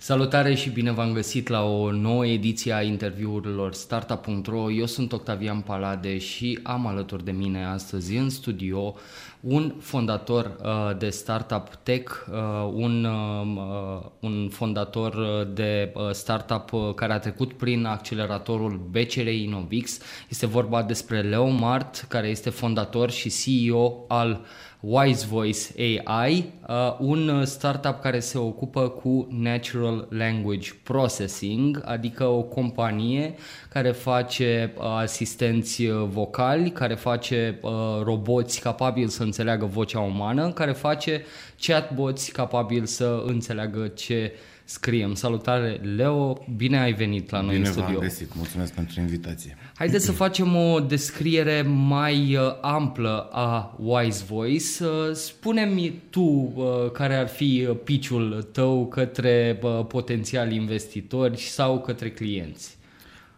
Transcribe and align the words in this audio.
Salutare 0.00 0.54
și 0.54 0.70
bine 0.70 0.90
v-am 0.90 1.12
găsit 1.12 1.48
la 1.48 1.62
o 1.64 1.90
nouă 1.90 2.26
ediție 2.26 2.72
a 2.72 2.82
interviurilor 2.82 3.74
Startup.ro. 3.74 4.70
Eu 4.70 4.86
sunt 4.86 5.12
Octavian 5.12 5.60
Palade 5.60 6.18
și 6.18 6.58
am 6.62 6.86
alături 6.86 7.24
de 7.24 7.30
mine 7.30 7.64
astăzi 7.64 8.16
în 8.16 8.30
studio 8.30 8.94
un 9.40 9.74
fondator 9.80 10.56
uh, 10.62 10.96
de 10.98 11.08
startup 11.08 11.74
tech, 11.82 12.12
uh, 12.30 12.36
un, 12.72 13.04
um, 13.04 13.56
uh, 13.56 14.00
un 14.20 14.48
fondator 14.48 15.44
de 15.54 15.92
uh, 15.94 16.10
startup 16.10 16.72
uh, 16.72 16.94
care 16.94 17.12
a 17.12 17.18
trecut 17.18 17.52
prin 17.52 17.84
acceleratorul 17.84 18.88
BCR 18.90 19.26
Innovix. 19.26 19.98
Este 20.28 20.46
vorba 20.46 20.82
despre 20.82 21.20
Leo 21.20 21.48
Mart, 21.48 22.04
care 22.08 22.28
este 22.28 22.50
fondator 22.50 23.10
și 23.10 23.30
CEO 23.30 24.04
al 24.08 24.44
Wise 24.80 25.26
Voice 25.26 25.60
AI, 26.06 26.52
uh, 26.68 26.96
un 26.98 27.44
startup 27.44 28.00
care 28.00 28.20
se 28.20 28.38
ocupă 28.38 28.88
cu 28.88 29.26
Natural 29.30 30.06
Language 30.10 30.70
Processing, 30.82 31.82
adică 31.84 32.24
o 32.24 32.42
companie 32.42 33.34
care 33.68 33.90
face 33.90 34.72
uh, 34.76 34.84
asistenți 34.84 35.86
vocali, 35.90 36.70
care 36.70 36.94
face 36.94 37.58
uh, 37.62 37.70
roboți 38.02 38.60
capabili 38.60 39.10
să 39.10 39.22
înțeleagă 39.22 39.64
vocea 39.64 40.00
umană, 40.00 40.50
care 40.50 40.72
face 40.72 41.24
chatbots 41.60 42.28
capabili 42.28 42.86
să 42.86 43.22
înțeleagă 43.26 43.86
ce 43.88 44.32
scriem. 44.68 45.14
Salutare, 45.14 45.80
Leo, 45.96 46.44
bine 46.56 46.78
ai 46.78 46.92
venit 46.92 47.30
la 47.30 47.40
noi 47.40 47.54
bine 47.54 47.66
în 47.66 47.72
studio. 47.72 47.86
Bine 47.86 47.98
v-am 47.98 48.08
găsit, 48.08 48.34
mulțumesc 48.34 48.72
pentru 48.72 49.00
invitație. 49.00 49.56
Haideți 49.74 50.04
să 50.04 50.12
facem 50.24 50.56
o 50.56 50.80
descriere 50.80 51.62
mai 51.62 52.36
uh, 52.36 52.42
amplă 52.60 53.28
a 53.32 53.76
Wise 53.78 54.24
Voice. 54.28 54.84
Uh, 54.84 55.12
spune-mi 55.12 56.02
tu 56.10 56.20
uh, 56.20 56.90
care 56.92 57.14
ar 57.14 57.28
fi 57.28 57.68
pitch-ul 57.84 58.48
tău 58.52 58.86
către 58.86 59.58
potențiali 59.88 60.56
investitori 60.56 61.38
sau 61.38 61.80
către 61.80 62.10
clienți. 62.10 62.76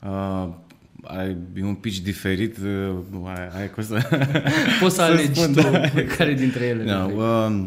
Uh, 0.02 0.48
ai 1.02 1.36
un 1.62 1.74
pitch 1.74 1.98
diferit, 1.98 2.56
ai, 3.24 3.60
ai 3.60 3.70
cum 3.70 3.82
să... 3.82 4.08
Poți 4.80 4.94
să, 4.94 5.00
să 5.00 5.02
alegi 5.02 5.40
spun, 5.40 5.54
tu 5.54 5.60
da, 5.60 5.90
care 6.16 6.34
dintre 6.34 6.64
ele. 6.64 6.84
Da, 6.84 7.04
uh, 7.04 7.64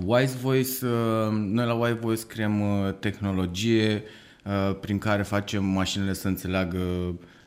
Wise 0.00 0.36
Voice, 0.40 0.86
uh, 0.86 1.30
noi 1.30 1.66
la 1.66 1.74
Wise 1.74 1.98
Voice 2.00 2.26
creăm 2.26 2.60
uh, 2.60 2.94
tehnologie 2.98 4.02
uh, 4.44 4.76
prin 4.80 4.98
care 4.98 5.22
facem 5.22 5.64
mașinile 5.64 6.12
să 6.12 6.28
înțeleagă 6.28 6.78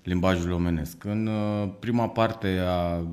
limbajul 0.04 0.52
omenesc. 0.52 1.04
În 1.04 1.30
prima 1.80 2.10
parte 2.10 2.60
a 2.68 3.08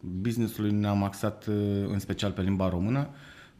businessului 0.00 0.70
ne-am 0.70 1.02
axat 1.02 1.44
în 1.88 1.98
special 1.98 2.30
pe 2.30 2.42
limba 2.42 2.68
română, 2.68 3.08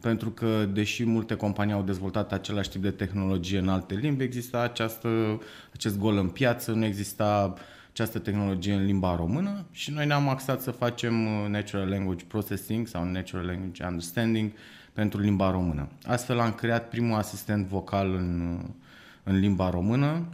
pentru 0.01 0.29
că, 0.29 0.65
deși 0.73 1.05
multe 1.05 1.35
companii 1.35 1.73
au 1.73 1.81
dezvoltat 1.81 2.31
același 2.31 2.69
tip 2.69 2.81
de 2.81 2.91
tehnologie 2.91 3.57
în 3.57 3.69
alte 3.69 3.93
limbi, 3.93 4.23
exista 4.23 4.59
această, 4.59 5.41
acest 5.73 5.99
gol 5.99 6.17
în 6.17 6.27
piață, 6.27 6.71
nu 6.71 6.85
exista 6.85 7.53
această 7.93 8.19
tehnologie 8.19 8.73
în 8.73 8.85
limba 8.85 9.15
română 9.15 9.65
și 9.71 9.91
noi 9.91 10.05
ne-am 10.05 10.29
axat 10.29 10.61
să 10.61 10.71
facem 10.71 11.13
Natural 11.49 11.87
Language 11.87 12.25
Processing 12.25 12.87
sau 12.87 13.03
Natural 13.03 13.45
Language 13.45 13.85
Understanding 13.85 14.51
pentru 14.93 15.19
limba 15.19 15.51
română. 15.51 15.87
Astfel 16.05 16.39
am 16.39 16.51
creat 16.53 16.89
primul 16.89 17.17
asistent 17.17 17.65
vocal 17.65 18.13
în, 18.13 18.59
în 19.23 19.39
limba 19.39 19.69
română, 19.69 20.25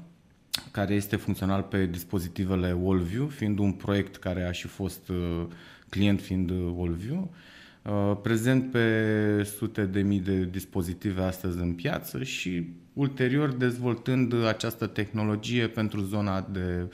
care 0.71 0.93
este 0.93 1.15
funcțional 1.15 1.61
pe 1.61 1.85
dispozitivele 1.85 2.71
Wallview, 2.81 3.27
fiind 3.27 3.59
un 3.59 3.71
proiect 3.71 4.15
care 4.15 4.43
a 4.43 4.51
și 4.51 4.67
fost 4.67 5.09
uh, 5.09 5.45
client 5.89 6.21
fiind 6.21 6.49
uh, 6.49 6.73
Wallview. 6.75 7.33
Uh, 7.81 8.17
prezent 8.21 8.71
pe 8.71 9.43
sute 9.57 9.85
de 9.85 10.01
mii 10.01 10.19
de 10.19 10.45
dispozitive 10.45 11.21
astăzi 11.21 11.59
în 11.59 11.73
piață 11.73 12.23
și 12.23 12.69
ulterior 12.93 13.49
dezvoltând 13.49 14.45
această 14.45 14.87
tehnologie 14.87 15.67
pentru 15.67 16.01
zona 16.01 16.47
de 16.51 16.87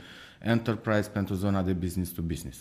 enterprise 0.46 1.10
pentru 1.10 1.34
zona 1.34 1.62
de 1.62 1.74
business 1.74 2.12
to 2.12 2.22
business. 2.22 2.58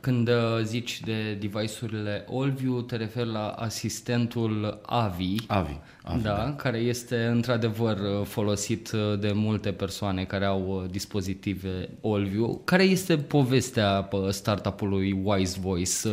Când 0.00 0.28
uh, 0.28 0.34
zici 0.62 1.00
de 1.00 1.34
device-urile 1.34 2.24
AllView, 2.30 2.82
te 2.82 2.96
referi 2.96 3.28
la 3.28 3.48
asistentul 3.48 4.80
AVI, 4.86 5.34
AVI, 5.46 5.80
AVI 6.08 6.22
da, 6.22 6.30
da. 6.30 6.54
care 6.56 6.78
este 6.78 7.16
într-adevăr 7.24 7.96
uh, 7.96 8.26
folosit 8.26 8.90
uh, 8.92 9.18
de 9.18 9.32
multe 9.34 9.72
persoane 9.72 10.24
care 10.24 10.44
au 10.44 10.86
dispozitive 10.90 11.88
AllView. 12.02 12.60
Care 12.64 12.82
este 12.82 13.16
povestea 13.16 14.08
startup-ului 14.30 15.20
Wise 15.24 15.58
Voice? 15.60 16.08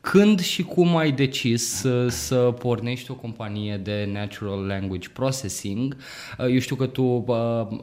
Când 0.00 0.40
și 0.40 0.62
cum 0.62 0.96
ai 0.96 1.12
decis 1.12 1.68
să, 1.68 2.08
să 2.08 2.36
pornești 2.36 3.10
o 3.10 3.14
companie 3.14 3.76
de 3.76 4.08
Natural 4.12 4.66
Language 4.66 5.08
Processing? 5.08 5.96
Eu 6.38 6.58
știu 6.58 6.76
că 6.76 6.86
tu 6.86 7.24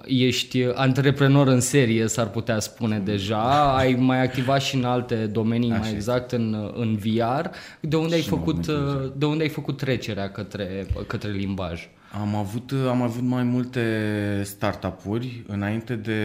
ești 0.05 0.63
antreprenor 0.73 1.47
în 1.47 1.59
serie, 1.59 2.07
s-ar 2.07 2.29
putea 2.29 2.59
spune 2.59 2.99
deja, 2.99 3.75
ai 3.77 3.93
mai 3.93 4.23
activat 4.23 4.61
și 4.61 4.75
în 4.75 4.83
alte 4.83 5.15
domenii, 5.15 5.71
Așa 5.71 5.79
mai 5.79 5.91
exact 5.91 6.31
în, 6.31 6.71
în 6.75 6.95
VR. 6.95 7.45
De 7.79 7.95
unde, 7.95 8.15
ai 8.15 8.21
făcut, 8.21 8.67
de 9.15 9.25
unde 9.25 9.43
ai 9.43 9.49
făcut 9.49 9.77
trecerea 9.77 10.31
către, 10.31 10.85
către 11.07 11.31
limbaj? 11.51 11.89
Am 12.21 12.35
avut, 12.35 12.71
am 12.89 13.01
avut 13.01 13.23
mai 13.23 13.43
multe 13.43 14.41
startup-uri. 14.43 15.43
Înainte 15.47 15.95
de 15.95 16.19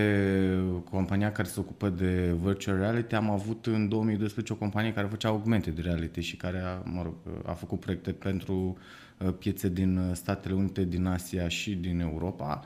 compania 0.91 1.33
care 1.33 1.49
se 1.49 1.61
ocupă 1.61 1.89
de 1.89 2.35
virtual 2.43 2.79
reality, 2.79 3.15
am 3.15 3.31
avut 3.31 3.67
în 3.67 3.89
2012 3.89 4.53
o 4.53 4.57
companie 4.57 4.93
care 4.93 5.07
făcea 5.07 5.29
augmented 5.29 5.79
reality 5.83 6.21
și 6.21 6.37
care 6.37 6.59
a, 6.59 6.91
mă 6.91 7.03
rog, 7.03 7.15
a 7.45 7.53
făcut 7.53 7.81
proiecte 7.81 8.13
pentru 8.13 8.77
uh, 9.19 9.33
piețe 9.39 9.69
din 9.69 10.11
Statele 10.13 10.55
Unite, 10.55 10.85
din 10.85 11.07
Asia 11.07 11.49
și 11.49 11.75
din 11.75 12.01
Europa. 12.01 12.61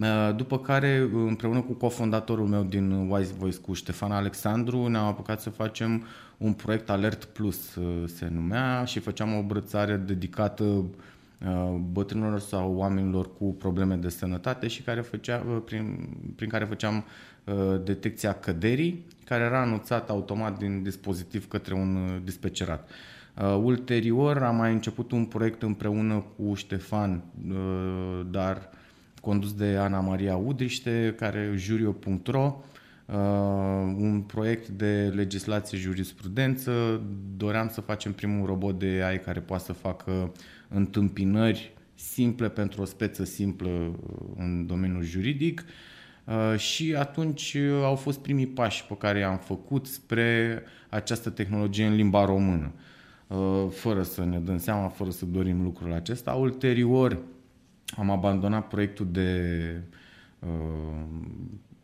Uh, 0.00 0.36
după 0.36 0.58
care, 0.58 1.08
împreună 1.12 1.60
cu 1.60 1.72
cofondatorul 1.72 2.46
meu 2.46 2.62
din 2.62 2.90
Wise 2.90 3.32
Voice, 3.38 3.58
cu 3.58 3.72
Ștefan 3.72 4.12
Alexandru, 4.12 4.86
ne-am 4.86 5.06
apucat 5.06 5.40
să 5.40 5.50
facem 5.50 6.04
un 6.36 6.52
proiect 6.52 6.90
Alert 6.90 7.24
Plus, 7.24 7.74
uh, 7.74 8.02
se 8.06 8.28
numea, 8.32 8.84
și 8.84 8.98
făceam 8.98 9.36
o 9.36 9.42
brățare 9.42 9.96
dedicată 9.96 10.64
uh, 10.64 10.84
bătrânilor 11.92 12.40
sau 12.40 12.74
oamenilor 12.74 13.36
cu 13.36 13.54
probleme 13.54 13.94
de 13.94 14.08
sănătate 14.08 14.66
și 14.68 14.82
care 14.82 15.00
făcea, 15.00 15.36
prin, 15.64 16.08
prin 16.36 16.48
care 16.48 16.64
făceam 16.64 17.04
detecția 17.84 18.32
căderii, 18.32 19.06
care 19.24 19.44
era 19.44 19.60
anunțat 19.60 20.10
automat 20.10 20.58
din 20.58 20.82
dispozitiv 20.82 21.48
către 21.48 21.74
un 21.74 22.20
dispecerat. 22.24 22.88
Uh, 23.40 23.60
ulterior 23.62 24.42
am 24.42 24.56
mai 24.56 24.72
început 24.72 25.12
un 25.12 25.24
proiect 25.24 25.62
împreună 25.62 26.24
cu 26.36 26.54
Ștefan, 26.54 27.22
uh, 27.48 28.26
dar 28.30 28.70
condus 29.20 29.54
de 29.54 29.76
Ana 29.76 30.00
Maria 30.00 30.36
Udriște, 30.36 31.14
care 31.18 31.52
jurio.ro, 31.56 32.60
uh, 33.06 33.14
un 33.96 34.24
proiect 34.26 34.68
de 34.68 35.12
legislație 35.14 35.78
jurisprudență. 35.78 37.02
Doream 37.36 37.68
să 37.68 37.80
facem 37.80 38.12
primul 38.12 38.46
robot 38.46 38.78
de 38.78 39.02
AI 39.04 39.20
care 39.20 39.40
poate 39.40 39.64
să 39.64 39.72
facă 39.72 40.32
întâmpinări 40.74 41.72
simple 41.94 42.48
pentru 42.48 42.82
o 42.82 42.84
speță 42.84 43.24
simplă 43.24 43.68
uh, 43.68 44.26
în 44.36 44.66
domeniul 44.66 45.02
juridic. 45.02 45.64
Uh, 46.24 46.58
și 46.58 46.94
atunci 46.98 47.56
au 47.82 47.94
fost 47.94 48.18
primii 48.18 48.46
pași 48.46 48.86
pe 48.86 48.96
care 48.96 49.18
i-am 49.18 49.38
făcut 49.38 49.86
spre 49.86 50.62
această 50.88 51.30
tehnologie 51.30 51.86
în 51.86 51.94
limba 51.94 52.24
română, 52.24 52.72
fără 53.70 54.02
să 54.02 54.24
ne 54.24 54.38
dăm 54.38 54.58
seama, 54.58 54.88
fără 54.88 55.10
să 55.10 55.24
dorim 55.26 55.62
lucrul 55.62 55.92
acesta. 55.92 56.32
Ulterior, 56.32 57.22
am 57.96 58.10
abandonat 58.10 58.68
proiectul 58.68 59.08
de 59.10 59.80
uh, 60.38 61.04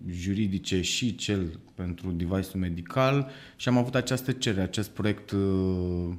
juridice 0.09 0.81
și 0.81 1.15
cel 1.15 1.61
pentru 1.75 2.11
device-ul 2.11 2.61
medical 2.61 3.31
și 3.57 3.69
am 3.69 3.77
avut 3.77 3.95
această 3.95 4.33
cerere, 4.33 4.63
acest 4.63 4.91
proiect 4.91 5.31
uh, 5.31 6.15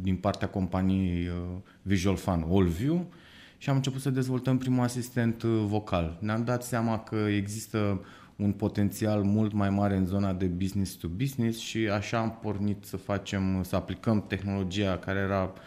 din 0.00 0.16
partea 0.16 0.48
companiei 0.48 1.26
uh, 1.26 1.34
Visual 1.82 2.16
Fan 2.16 2.44
AllView 2.50 3.12
și 3.58 3.70
am 3.70 3.76
început 3.76 4.00
să 4.00 4.10
dezvoltăm 4.10 4.58
primul 4.58 4.84
asistent 4.84 5.42
uh, 5.42 5.62
vocal. 5.66 6.18
Ne-am 6.20 6.44
dat 6.44 6.62
seama 6.62 6.98
că 6.98 7.16
există 7.16 8.04
un 8.36 8.52
potențial 8.52 9.22
mult 9.22 9.52
mai 9.52 9.70
mare 9.70 9.96
în 9.96 10.06
zona 10.06 10.32
de 10.32 10.46
business 10.46 10.92
to 10.92 11.08
business 11.08 11.58
și 11.58 11.78
așa 11.78 12.18
am 12.18 12.38
pornit 12.42 12.84
să 12.84 12.96
facem, 12.96 13.62
să 13.62 13.76
aplicăm 13.76 14.24
tehnologia 14.26 14.98
care 14.98 15.18
era 15.18 15.42
uh, 15.42 15.60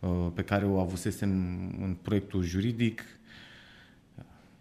Uh, 0.00 0.26
pe 0.34 0.42
care 0.42 0.64
o 0.64 0.78
avusesem 0.78 1.30
în 1.82 1.96
proiectul 2.02 2.42
juridic, 2.42 3.02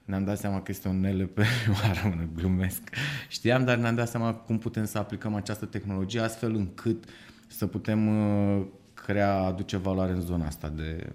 ne-am 0.06 0.24
dat 0.24 0.38
seama 0.38 0.62
că 0.62 0.72
este 0.72 0.88
un 0.88 1.00
NLP, 1.00 1.38
mă 1.68 2.26
glumesc. 2.36 2.82
Știam, 3.28 3.66
dar 3.66 3.78
ne-am 3.78 3.96
dat 3.96 4.10
seama 4.10 4.34
cum 4.34 4.58
putem 4.58 4.86
să 4.86 4.98
aplicăm 4.98 5.36
această 5.36 5.66
tehnologie 5.66 6.20
astfel 6.20 6.56
încât 6.56 7.04
să 7.48 7.68
putem 7.68 8.08
uh, 8.08 8.66
crea, 9.10 9.44
aduce 9.44 9.78
valoare 9.78 10.12
în 10.12 10.22
zona 10.22 10.46
asta 10.46 10.70
de 10.70 11.14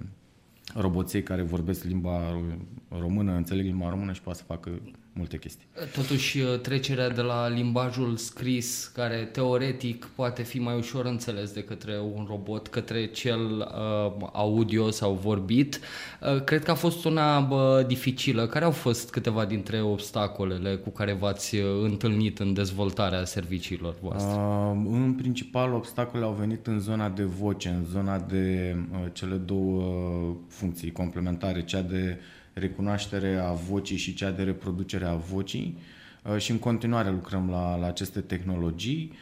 roboței 0.75 1.23
care 1.23 1.43
vorbesc 1.43 1.85
limba 1.85 2.43
română, 2.89 3.33
înțeleg 3.33 3.65
limba 3.65 3.89
română 3.89 4.13
și 4.13 4.21
poate 4.21 4.39
să 4.39 4.45
facă 4.45 4.71
multe 5.17 5.39
chestii. 5.39 5.67
Totuși, 5.95 6.41
uh, 6.41 6.59
trecerea 6.61 7.11
de 7.11 7.21
la 7.21 7.49
limbajul 7.49 8.17
scris, 8.17 8.91
care 8.95 9.17
teoretic 9.17 10.09
poate 10.15 10.43
fi 10.43 10.59
mai 10.59 10.77
ușor 10.77 11.05
înțeles 11.05 11.53
de 11.53 11.63
către 11.63 12.01
un 12.15 12.25
robot, 12.29 12.69
către 12.69 13.07
cel 13.07 13.41
uh, 13.41 14.29
audio 14.33 14.91
sau 14.91 15.13
vorbit, 15.13 15.81
uh, 16.21 16.45
cred 16.45 16.65
că 16.65 16.71
a 16.71 16.75
fost 16.75 17.05
una 17.05 17.39
uh, 17.39 17.87
dificilă. 17.87 18.47
Care 18.47 18.65
au 18.65 18.71
fost 18.71 19.11
câteva 19.11 19.45
dintre 19.45 19.81
obstacolele 19.81 20.75
cu 20.77 20.91
care 20.91 21.13
v-ați 21.13 21.57
uh, 21.57 21.65
întâlnit 21.83 22.39
în 22.39 22.53
dezvoltarea 22.53 23.25
serviciilor 23.25 23.95
voastre? 24.01 24.33
Uh, 24.33 24.73
în 24.91 25.15
principal, 25.17 25.73
obstacolele 25.73 26.29
au 26.29 26.37
venit 26.39 26.67
în 26.67 26.81
zona 26.81 27.09
de 27.09 27.23
voce, 27.23 27.69
în 27.69 27.85
zona 27.85 28.19
de 28.19 28.77
uh, 28.93 28.99
cele 29.13 29.35
două 29.35 29.83
funcții 30.49 30.93
complementare, 30.93 31.65
cea 31.65 31.83
de 31.83 32.19
recunoaștere 32.55 33.37
a 33.37 33.53
vocii 33.53 33.97
și 33.97 34.15
cea 34.15 34.31
de 34.31 34.43
reproducere 34.43 35.05
a 35.05 35.15
vocii 35.15 35.79
uh, 36.23 36.39
și 36.39 36.51
în 36.51 36.59
continuare 36.59 37.11
lucrăm 37.11 37.51
la, 37.51 37.77
la 37.77 37.87
aceste 37.87 38.21
tehnologii. 38.21 39.13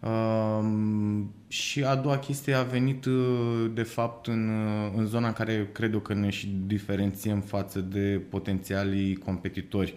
Um, 0.00 1.34
și 1.48 1.84
a 1.84 1.94
doua 1.94 2.18
chestie 2.18 2.54
a 2.54 2.62
venit 2.62 3.04
uh, 3.04 3.70
de 3.74 3.82
fapt 3.82 4.26
în, 4.26 4.48
uh, 4.48 4.92
în 4.96 5.06
zona 5.06 5.26
în 5.26 5.32
care 5.32 5.68
cred 5.72 5.92
eu 5.92 6.00
că 6.00 6.14
ne 6.14 6.30
și 6.30 6.56
diferențiem 6.66 7.40
față 7.40 7.80
de 7.80 8.22
potențialii 8.28 9.16
competitori. 9.16 9.94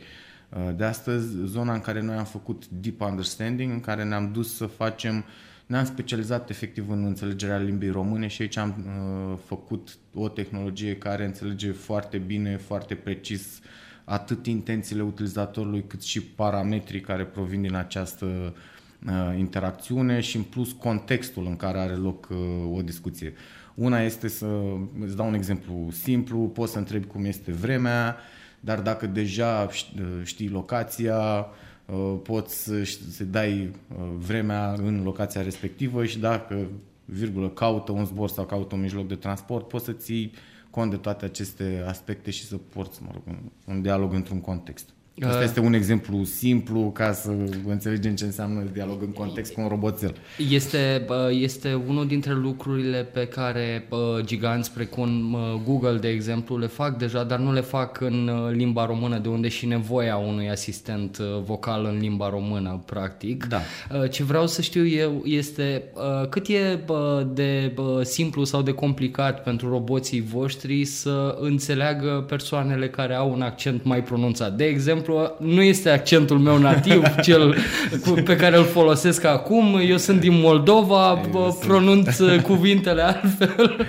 De 0.75 0.83
astăzi, 0.83 1.27
zona 1.45 1.73
în 1.73 1.79
care 1.79 2.01
noi 2.01 2.15
am 2.15 2.23
făcut 2.23 2.67
deep 2.67 3.01
understanding, 3.01 3.71
în 3.71 3.79
care 3.79 4.03
ne-am 4.03 4.31
dus 4.31 4.55
să 4.55 4.65
facem 4.65 5.17
uh, 5.17 5.23
ne-am 5.65 5.85
specializat 5.85 6.49
efectiv 6.49 6.89
în 6.89 7.05
înțelegerea 7.05 7.57
limbii 7.57 7.89
române 7.89 8.27
și 8.27 8.41
aici 8.41 8.57
am 8.57 8.75
uh, 8.77 9.37
făcut 9.45 9.97
o 10.13 10.29
tehnologie 10.29 10.95
care 10.95 11.25
înțelege 11.25 11.71
foarte 11.71 12.17
bine, 12.17 12.57
foarte 12.57 12.95
precis 12.95 13.59
atât 14.03 14.45
intențiile 14.45 15.01
utilizatorului 15.01 15.83
cât 15.87 16.01
și 16.01 16.21
parametrii 16.21 17.01
care 17.01 17.23
provin 17.23 17.61
din 17.61 17.75
această 17.75 18.25
uh, 19.05 19.37
interacțiune 19.37 20.19
și 20.19 20.35
în 20.35 20.43
plus 20.43 20.71
contextul 20.71 21.45
în 21.45 21.55
care 21.55 21.79
are 21.79 21.95
loc 21.95 22.27
uh, 22.31 22.37
o 22.77 22.81
discuție. 22.81 23.33
Una 23.75 24.01
este 24.01 24.27
să 24.27 24.47
îți 24.99 25.15
dau 25.15 25.27
un 25.27 25.33
exemplu 25.33 25.87
simplu, 25.91 26.39
poți 26.39 26.71
să 26.71 26.77
întrebi 26.77 27.05
cum 27.05 27.25
este 27.25 27.51
vremea, 27.51 28.17
dar 28.59 28.81
dacă 28.81 29.07
deja 29.07 29.69
știi 30.23 30.49
locația, 30.49 31.17
Uh, 31.17 31.45
poți 32.23 32.63
să 33.09 33.23
dai 33.23 33.71
uh, 33.97 34.05
vremea 34.17 34.73
în 34.73 35.03
locația 35.03 35.41
respectivă 35.41 36.05
și 36.05 36.19
dacă, 36.19 36.67
virgulă, 37.05 37.49
caută 37.49 37.91
un 37.91 38.05
zbor 38.05 38.29
sau 38.29 38.45
caută 38.45 38.75
un 38.75 38.81
mijloc 38.81 39.07
de 39.07 39.15
transport, 39.15 39.67
poți 39.67 39.85
să 39.85 39.91
ții 39.91 40.31
cont 40.69 40.89
de 40.89 40.97
toate 40.97 41.25
aceste 41.25 41.83
aspecte 41.87 42.31
și 42.31 42.45
să 42.45 42.57
porți, 42.57 43.03
mă 43.03 43.09
rog, 43.13 43.21
un, 43.27 43.37
un 43.65 43.81
dialog 43.81 44.13
într-un 44.13 44.41
context. 44.41 44.89
Asta 45.21 45.43
este 45.43 45.59
un 45.59 45.73
exemplu 45.73 46.23
simplu 46.23 46.91
ca 46.93 47.13
să 47.13 47.31
înțelegem 47.67 48.15
ce 48.15 48.23
înseamnă 48.23 48.63
dialog 48.73 49.01
în 49.01 49.11
context 49.11 49.53
cu 49.53 49.61
un 49.61 49.67
roboțel. 49.67 50.15
Este, 50.49 51.05
este 51.29 51.83
unul 51.87 52.07
dintre 52.07 52.33
lucrurile 52.33 52.97
pe 52.97 53.27
care 53.27 53.87
giganți 54.21 54.71
precum 54.71 55.37
Google, 55.65 55.97
de 55.97 56.07
exemplu, 56.07 56.57
le 56.57 56.67
fac 56.67 56.97
deja, 56.97 57.23
dar 57.23 57.39
nu 57.39 57.53
le 57.53 57.61
fac 57.61 58.01
în 58.01 58.29
limba 58.51 58.85
română, 58.85 59.17
de 59.17 59.27
unde 59.27 59.47
și 59.47 59.65
nevoia 59.65 60.15
unui 60.15 60.49
asistent 60.49 61.17
vocal 61.45 61.85
în 61.85 61.97
limba 61.99 62.29
română, 62.29 62.83
practic. 62.85 63.45
Da. 63.45 63.61
Ce 64.07 64.23
vreau 64.23 64.47
să 64.47 64.61
știu 64.61 64.87
eu 64.87 65.21
este 65.25 65.83
cât 66.29 66.47
e 66.47 66.79
de 67.33 67.73
simplu 68.01 68.43
sau 68.43 68.61
de 68.61 68.71
complicat 68.71 69.43
pentru 69.43 69.69
roboții 69.69 70.21
voștri 70.21 70.85
să 70.85 71.37
înțeleagă 71.39 72.25
persoanele 72.27 72.89
care 72.89 73.13
au 73.13 73.31
un 73.31 73.41
accent 73.41 73.83
mai 73.83 74.03
pronunțat. 74.03 74.53
De 74.55 74.63
exemplu, 74.63 75.03
exemplu, 75.11 75.53
nu 75.53 75.61
este 75.61 75.89
accentul 75.89 76.37
meu 76.37 76.57
nativ, 76.57 77.03
cel 77.21 77.55
pe 78.23 78.35
care 78.35 78.57
îl 78.57 78.63
folosesc 78.63 79.23
acum. 79.23 79.79
Eu 79.87 79.97
sunt 79.97 80.19
din 80.19 80.39
Moldova, 80.39 81.21
pronunț 81.59 82.17
uh, 82.17 82.41
cuvintele 82.51 83.01
altfel. 83.01 83.87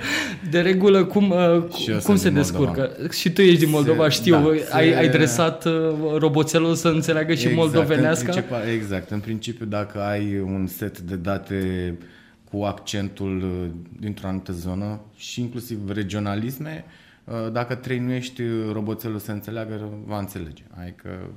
De 0.50 0.60
regulă, 0.60 1.04
cum, 1.04 1.30
uh, 1.30 1.98
cum 2.04 2.16
se 2.16 2.30
descurcă? 2.30 2.90
Și 3.10 3.30
tu 3.30 3.40
ești 3.40 3.58
din 3.58 3.70
Moldova, 3.70 4.04
se, 4.04 4.10
știu. 4.10 4.32
Da, 4.32 4.76
ai, 4.76 4.88
se... 4.88 4.96
ai 4.96 5.08
dresat 5.08 5.64
uh, 5.64 5.72
roboțelul 6.18 6.74
să 6.74 6.88
înțeleagă 6.88 7.34
și 7.34 7.46
exact, 7.46 7.56
moldovenească? 7.56 8.30
În 8.30 8.32
principiu, 8.32 8.72
exact. 8.72 9.10
În 9.10 9.20
principiu, 9.20 9.66
dacă 9.66 10.00
ai 10.00 10.40
un 10.44 10.66
set 10.66 11.00
de 11.00 11.14
date 11.14 11.94
cu 12.50 12.62
accentul 12.62 13.70
dintr-o 14.00 14.26
anumită 14.26 14.52
zonă 14.52 15.00
și 15.16 15.40
inclusiv 15.40 15.78
regionalisme, 15.92 16.84
Uh, 16.86 17.05
dacă 17.52 17.74
trăinuiești 17.74 18.42
roboțelul 18.72 19.18
să 19.18 19.32
înțeleagă, 19.32 19.90
va 20.04 20.18
înțelege. 20.18 20.62
Adică 20.70 21.30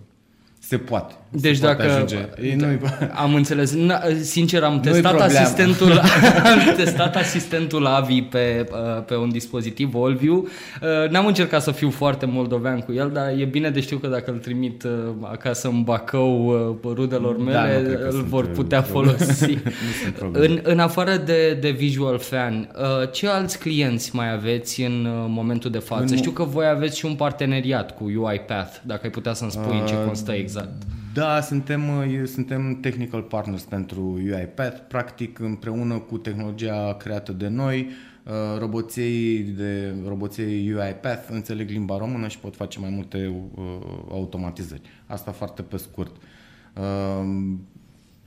se 0.70 0.78
poate. 0.78 1.14
Deci 1.30 1.56
se 1.56 1.66
dacă 1.66 1.84
poate 1.84 2.30
Ei, 2.42 2.56
nu 2.56 2.66
am 3.14 3.34
înțeles, 3.34 3.76
sincer 4.22 4.64
am 4.72 4.80
testat 4.80 5.20
asistentul 5.20 5.92
am 6.44 6.74
testat 6.76 7.16
asistentul 7.16 7.86
Avi 7.86 8.22
pe, 8.22 8.66
uh, 8.72 9.04
pe 9.06 9.16
un 9.16 9.30
dispozitiv 9.30 9.96
Allview. 9.96 10.36
Uh, 10.36 11.10
n-am 11.10 11.26
încercat 11.26 11.62
să 11.62 11.72
fiu 11.72 11.90
foarte 11.90 12.26
moldovean 12.26 12.80
cu 12.80 12.94
el, 12.94 13.10
dar 13.14 13.30
e 13.38 13.46
bine 13.46 13.70
de 13.70 13.80
știu 13.80 13.98
că 13.98 14.08
dacă 14.08 14.32
îl 14.32 14.38
trimit 14.38 14.88
acasă 15.22 15.68
în 15.68 15.84
Bacău 15.84 16.80
rudelor 16.84 17.36
da, 17.36 17.44
mele, 17.44 17.98
da, 17.98 18.08
îl 18.10 18.24
vor 18.24 18.48
putea 18.48 18.82
folosi. 18.82 19.58
în, 20.32 20.60
în 20.64 20.80
afară 20.80 21.16
de, 21.16 21.58
de 21.62 21.70
Visual 21.70 22.18
Fan, 22.18 22.72
ce 23.12 23.28
alți 23.28 23.60
clienți 23.60 24.16
mai 24.16 24.34
aveți 24.34 24.82
în 24.82 25.08
momentul 25.28 25.72
de 25.72 25.80
față? 25.80 26.06
În... 26.14 26.18
Știu 26.18 26.32
că 26.32 26.44
voi 26.44 26.68
aveți 26.68 26.98
și 26.98 27.06
un 27.06 27.16
parteneriat 27.16 27.96
cu 27.98 28.04
UiPath, 28.04 28.76
dacă 28.82 29.02
ai 29.04 29.10
putea 29.10 29.34
să-mi 29.34 29.52
spui 29.52 29.76
uh, 29.76 29.82
în 29.82 29.88
ce 29.88 29.96
constă 30.06 30.32
exact. 30.32 30.59
Da, 31.14 31.42
suntem, 31.42 31.98
uh, 31.98 32.26
suntem 32.26 32.80
technical 32.82 33.22
partners 33.22 33.64
pentru 33.64 34.02
UiPath, 34.02 34.82
practic 34.88 35.40
împreună 35.40 35.98
cu 35.98 36.18
tehnologia 36.18 36.94
creată 36.94 37.32
de 37.32 37.48
noi, 37.48 37.90
uh, 38.24 38.60
roboței 38.60 39.40
de 39.42 39.96
roboței 40.08 40.72
UiPath 40.72 41.28
înțeleg 41.30 41.70
limba 41.70 41.98
română 41.98 42.28
și 42.28 42.40
pot 42.40 42.56
face 42.56 42.80
mai 42.80 42.90
multe 42.90 43.28
uh, 43.56 43.64
automatizări. 44.10 44.82
Asta 45.06 45.32
foarte 45.32 45.62
pe 45.62 45.78
scurt. 45.78 46.16
Uh, 46.76 47.56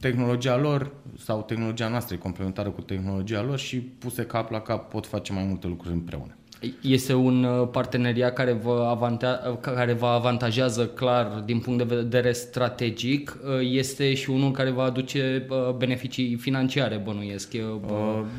tehnologia 0.01 0.57
lor 0.57 0.93
sau 1.19 1.43
tehnologia 1.43 1.89
noastră 1.89 2.15
e 2.15 2.19
complementară 2.19 2.71
cu 2.71 2.81
tehnologia 2.81 3.43
lor 3.43 3.59
și 3.59 3.77
puse 3.81 4.27
cap 4.27 4.51
la 4.51 4.61
cap 4.61 4.91
pot 4.91 5.07
face 5.07 5.33
mai 5.33 5.45
multe 5.45 5.67
lucruri 5.67 5.95
împreună. 5.95 6.37
Este 6.81 7.15
un 7.15 7.45
uh, 7.45 7.69
parteneriat 7.69 8.33
care 8.33 8.53
vă, 8.53 8.87
avantea, 8.91 9.41
uh, 9.51 9.59
care 9.61 9.93
vă 9.93 10.07
avantajează 10.07 10.87
clar 10.87 11.27
din 11.27 11.61
punct 11.61 11.89
de 11.89 11.95
vedere 11.95 12.33
strategic. 12.33 13.39
Uh, 13.45 13.69
este 13.71 14.15
și 14.15 14.31
unul 14.31 14.51
care 14.51 14.71
va 14.71 14.83
aduce 14.83 15.47
beneficii 15.77 16.35
financiare, 16.35 16.97
bănuiesc. 16.97 17.53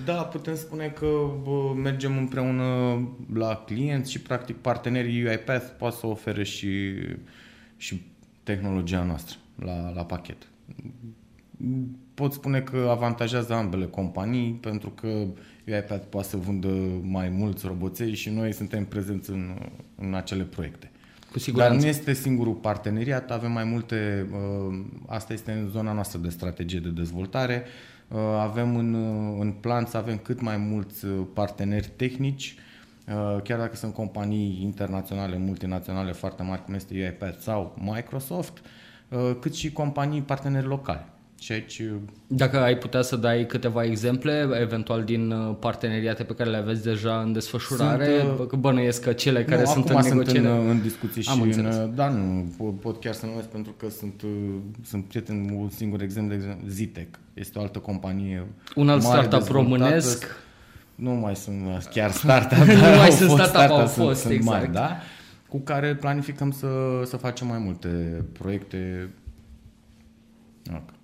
Da, 0.06 0.14
putem 0.14 0.56
spune 0.56 0.88
că 0.88 1.08
mergem 1.76 2.18
împreună 2.18 2.64
la 3.34 3.64
clienți 3.66 4.12
și 4.12 4.22
practic 4.22 4.56
partenerii 4.56 5.24
UiPath 5.24 5.66
pot 5.78 5.94
să 5.94 6.08
ofere 6.08 6.44
și, 6.44 6.94
și 7.78 8.02
tehnologia 8.44 9.04
noastră 9.04 9.38
la, 9.56 9.92
la 9.96 10.06
pachet. 10.06 10.48
Pot 12.14 12.34
spune 12.34 12.60
că 12.60 12.88
avantajează 12.90 13.54
ambele 13.54 13.86
companii 13.86 14.52
pentru 14.52 14.90
că 14.90 15.08
UiPath 15.68 16.06
poate 16.10 16.28
să 16.28 16.38
vândă 16.38 16.68
mai 17.02 17.30
mulți 17.30 17.66
roboței 17.66 18.14
și 18.14 18.30
noi 18.30 18.54
suntem 18.54 18.86
prezenți 18.86 19.30
în, 19.30 19.58
în 19.96 20.14
acele 20.14 20.44
proiecte. 20.44 20.92
Cu 21.32 21.40
siguranță. 21.40 21.74
Dar 21.74 21.82
nu 21.82 21.88
este 21.88 22.14
singurul 22.14 22.54
parteneriat, 22.54 23.32
avem 23.32 23.52
mai 23.52 23.64
multe, 23.64 24.28
uh, 24.32 24.80
asta 25.08 25.34
este 25.34 25.52
în 25.52 25.70
zona 25.70 25.92
noastră 25.94 26.20
de 26.20 26.30
strategie 26.30 26.80
de 26.80 26.90
dezvoltare, 26.90 27.64
uh, 28.08 28.20
avem 28.40 28.76
în, 28.76 28.94
uh, 28.94 29.38
în 29.40 29.52
plan 29.52 29.86
să 29.86 29.98
avem 29.98 30.18
cât 30.18 30.42
mai 30.42 30.58
mulți 30.58 31.06
parteneri 31.34 31.92
tehnici, 31.96 32.56
chiar 33.44 33.60
dacă 33.60 33.76
sunt 33.76 33.94
companii 33.94 34.60
internaționale, 34.62 35.38
multinaționale 35.38 36.12
foarte 36.12 36.44
mari, 36.44 36.64
cum 36.64 36.74
este 36.74 36.94
UiPath 36.94 37.40
sau 37.40 37.78
Microsoft, 37.80 38.62
cât 39.40 39.56
și 39.56 39.72
companii 39.72 40.22
parteneri 40.22 40.66
locale. 40.66 41.06
Și 41.44 41.52
aici... 41.52 41.82
Dacă 42.28 42.60
ai 42.60 42.78
putea 42.78 43.02
să 43.02 43.16
dai 43.16 43.46
câteva 43.46 43.84
exemple, 43.84 44.48
eventual 44.62 45.04
din 45.04 45.32
uh, 45.32 45.56
parteneriate 45.60 46.24
pe 46.24 46.34
care 46.34 46.50
le 46.50 46.58
aveți 46.58 46.84
deja 46.84 47.20
în 47.20 47.34
desfășurare, 47.34 48.20
sunt, 48.20 48.52
uh, 48.52 48.60
bănuiesc 48.60 49.02
că 49.02 49.14
cele 49.14 49.44
care 49.44 49.62
nu, 49.62 49.68
sunt 49.68 49.90
în 49.90 50.00
negociere... 50.04 50.48
sunt 50.48 50.60
în, 50.60 50.70
în 50.70 50.82
discuții 50.82 51.22
și 51.22 51.42
în, 51.42 51.92
da, 51.96 52.10
nu, 52.10 52.54
pot 52.82 53.00
chiar 53.00 53.14
să 53.14 53.26
numesc 53.26 53.48
pentru 53.48 53.72
că 53.72 53.90
sunt, 53.90 54.22
uh, 54.22 54.30
sunt 54.86 55.06
prieten, 55.06 55.50
un 55.50 55.70
singur 55.70 56.02
exemplu, 56.02 56.30
de 56.30 56.44
exemplu, 56.44 56.68
Zitec. 56.70 57.20
Este 57.34 57.60
o 57.60 57.62
altă 57.62 57.80
companie 57.80 58.48
Un 58.76 58.90
alt 58.90 59.02
startup 59.02 59.48
românesc. 59.48 60.26
Nu 60.96 61.12
mai 61.12 61.36
sunt 61.36 61.88
chiar 61.92 62.12
startup, 62.12 62.58
nu 62.84 62.98
mai 62.98 63.12
sunt 63.12 63.30
startup, 63.30 63.48
startup, 63.48 63.78
au 63.78 63.88
fost, 63.88 64.22
sunt, 64.22 64.34
exact. 64.34 64.58
Mari, 64.58 64.72
da? 64.72 64.98
Cu 65.50 65.60
care 65.60 65.96
planificăm 65.96 66.52
să, 66.52 66.68
să 67.06 67.18
facem 67.18 67.48
mai 67.48 67.60
multe 67.60 67.88
proiecte. 68.34 69.10
Okay 70.70 71.02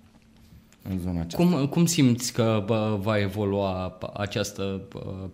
în 0.88 0.98
zona 0.98 1.20
aceasta. 1.20 1.36
Cum, 1.36 1.66
cum 1.66 1.86
simți 1.86 2.32
că 2.32 2.62
bă, 2.66 2.98
va 3.00 3.18
evolua 3.18 3.98
această 4.14 4.80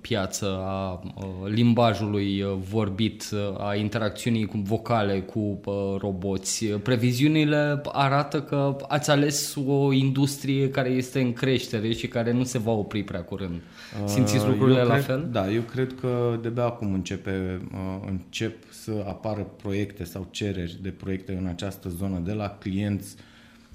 piață 0.00 0.61
a 0.65 1.03
limbajului 1.49 2.45
vorbit, 2.69 3.25
a 3.59 3.75
interacțiunii 3.75 4.47
cu 4.47 4.57
vocale 4.57 5.21
cu 5.21 5.61
roboți? 5.99 6.67
Previziunile 6.67 7.81
arată 7.85 8.43
că 8.43 8.76
ați 8.88 9.11
ales 9.11 9.55
o 9.67 9.93
industrie 9.93 10.71
care 10.71 10.88
este 10.88 11.21
în 11.21 11.33
creștere 11.33 11.93
și 11.93 12.09
care 12.09 12.33
nu 12.33 12.45
se 12.45 12.59
va 12.59 12.73
opri 12.73 13.03
prea 13.03 13.23
curând. 13.23 13.61
Simțiți 14.05 14.47
lucrurile 14.47 14.79
eu 14.79 14.87
la 14.87 14.93
cred, 14.93 15.05
fel? 15.05 15.29
Da, 15.31 15.50
eu 15.50 15.61
cred 15.61 15.95
că 16.00 16.38
de 16.55 16.61
acum 16.61 16.93
începe, 16.93 17.61
încep 18.07 18.57
să 18.71 19.05
apară 19.07 19.47
proiecte 19.62 20.05
sau 20.05 20.26
cereri 20.31 20.79
de 20.83 20.88
proiecte 20.88 21.37
în 21.41 21.47
această 21.47 21.88
zonă 21.88 22.19
de 22.25 22.33
la 22.33 22.49
clienți, 22.49 23.17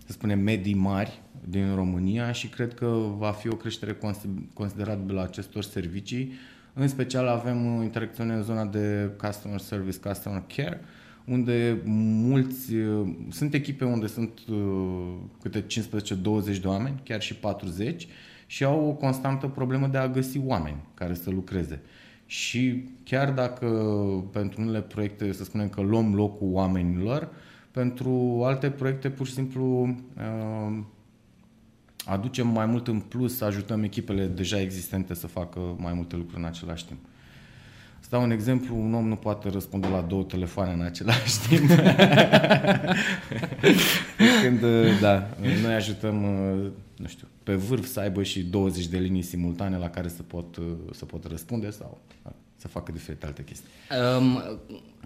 să 0.06 0.12
spunem, 0.12 0.40
medii 0.40 0.74
mari, 0.74 1.21
din 1.45 1.75
România 1.75 2.31
și 2.31 2.48
cred 2.48 2.74
că 2.74 2.98
va 3.17 3.31
fi 3.31 3.48
o 3.48 3.55
creștere 3.55 3.98
considerabilă 4.53 5.19
a 5.19 5.24
acestor 5.24 5.63
servicii. 5.63 6.31
În 6.74 6.88
special 6.88 7.27
avem 7.27 7.81
interacțiune 7.81 8.33
în 8.33 8.43
zona 8.43 8.65
de 8.65 9.10
customer 9.17 9.60
service, 9.60 10.00
customer 10.00 10.43
care, 10.55 10.81
unde 11.25 11.81
mulți, 11.86 12.74
sunt 13.29 13.53
echipe 13.53 13.86
unde 13.86 14.07
sunt 14.07 14.39
uh, 14.50 15.13
câte 15.41 15.65
15-20 15.65 16.62
de 16.62 16.67
oameni, 16.67 17.01
chiar 17.03 17.21
și 17.21 17.36
40, 17.36 18.07
și 18.45 18.63
au 18.63 18.88
o 18.88 18.91
constantă 18.91 19.48
problemă 19.48 19.88
de 19.88 19.98
a 19.98 20.07
găsi 20.07 20.39
oameni 20.45 20.83
care 20.93 21.13
să 21.13 21.29
lucreze. 21.29 21.81
Și 22.25 22.89
chiar 23.03 23.31
dacă 23.31 23.67
pentru 24.31 24.62
unele 24.62 24.81
proiecte, 24.81 25.31
să 25.31 25.43
spunem 25.43 25.69
că 25.69 25.81
luăm 25.81 26.15
locul 26.15 26.48
oamenilor, 26.51 27.29
pentru 27.71 28.41
alte 28.43 28.69
proiecte 28.69 29.10
pur 29.10 29.27
și 29.27 29.33
simplu 29.33 29.81
uh, 29.88 30.83
aducem 32.05 32.48
mai 32.48 32.65
mult 32.65 32.88
în 32.88 33.00
plus, 33.00 33.38
să 33.38 33.46
ajutăm 33.46 33.84
echipele 33.84 34.25
deja 34.25 34.60
existente 34.60 35.13
să 35.13 35.27
facă 35.27 35.60
mai 35.77 35.93
multe 35.93 36.15
lucruri 36.15 36.39
în 36.41 36.48
același 36.48 36.86
timp. 36.86 37.00
Să 38.00 38.08
dau 38.10 38.22
un 38.24 38.31
exemplu, 38.31 38.75
un 38.75 38.93
om 38.93 39.08
nu 39.08 39.15
poate 39.15 39.50
răspunde 39.50 39.88
la 39.88 40.01
două 40.01 40.24
telefoane 40.24 40.74
în 40.74 40.81
același 40.81 41.39
timp. 41.48 41.70
Când, 44.41 44.60
da, 45.00 45.27
noi 45.62 45.74
ajutăm, 45.74 46.15
nu 46.98 47.08
știu, 47.08 47.27
pe 47.43 47.53
vârf 47.53 47.86
să 47.86 48.00
aibă 48.00 48.24
și 48.24 48.43
20 48.43 48.88
de 48.88 48.98
linii 48.98 49.22
simultane 49.22 49.77
la 49.77 49.89
care 49.89 50.08
să 50.08 50.24
pot, 50.24 50.58
să 50.91 51.05
pot 51.05 51.25
răspunde 51.25 51.70
sau 51.70 52.01
să 52.62 52.68
facă 52.68 52.91
diferite 52.91 53.25
alte 53.25 53.44
chestii. 53.44 53.70
Um, 54.18 54.41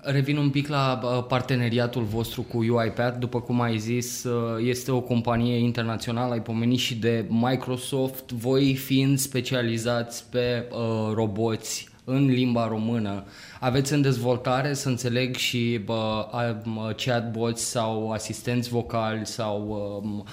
Revin 0.02 0.38
un 0.38 0.50
pic 0.50 0.68
la 0.68 1.00
parteneriatul 1.28 2.04
vostru 2.04 2.42
cu 2.42 2.58
UiPath. 2.58 3.18
După 3.20 3.42
cum 3.42 3.62
ai 3.62 3.78
zis, 3.78 4.24
uh, 4.24 4.66
este 4.68 4.92
o 4.92 5.02
companie 5.02 5.58
internațională, 5.58 6.34
ai 6.34 6.42
pomenit 6.42 6.80
și 6.80 6.96
de 6.96 7.26
Microsoft, 7.30 8.32
voi 8.32 8.76
fiind 8.76 9.18
specializați 9.18 10.30
pe 10.30 10.66
uh, 10.72 11.14
roboți 11.14 11.90
în 12.04 12.26
limba 12.26 12.68
română. 12.68 13.24
Aveți 13.60 13.94
în 13.94 14.02
dezvoltare, 14.02 14.74
să 14.74 14.90
înțeleg, 14.90 15.36
și 15.36 15.82
bă, 15.86 16.28
chatbots 17.06 17.62
sau 17.62 18.12
asistenți 18.12 18.70
vocali 18.70 19.26
sau 19.26 19.68
um, 20.04 20.26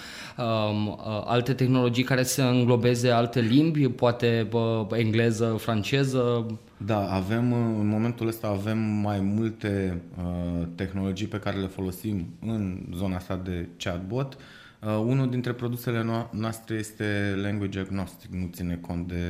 um, 0.45 0.99
alte 1.25 1.53
tehnologii 1.53 2.05
care 2.05 2.23
să 2.23 2.43
înglobeze 2.43 3.11
alte 3.11 3.41
limbi, 3.41 3.89
poate 3.89 4.47
bă, 4.51 4.87
engleză, 4.93 5.57
franceză? 5.59 6.47
Da, 6.77 7.15
avem, 7.15 7.53
în 7.53 7.87
momentul 7.87 8.27
ăsta 8.27 8.47
avem 8.49 8.79
mai 8.79 9.21
multe 9.21 10.01
uh, 10.19 10.67
tehnologii 10.75 11.27
pe 11.27 11.39
care 11.39 11.59
le 11.59 11.67
folosim 11.67 12.27
în 12.47 12.79
zona 12.95 13.17
asta 13.17 13.41
de 13.45 13.69
chatbot. 13.79 14.37
Uh, 14.81 15.03
unul 15.07 15.31
dintre 15.31 15.53
produsele 15.53 16.05
noastre 16.31 16.75
este 16.75 17.39
language 17.43 17.79
agnostic, 17.79 18.31
nu 18.31 18.49
ține 18.53 18.79
cont 18.81 19.09
de 19.09 19.25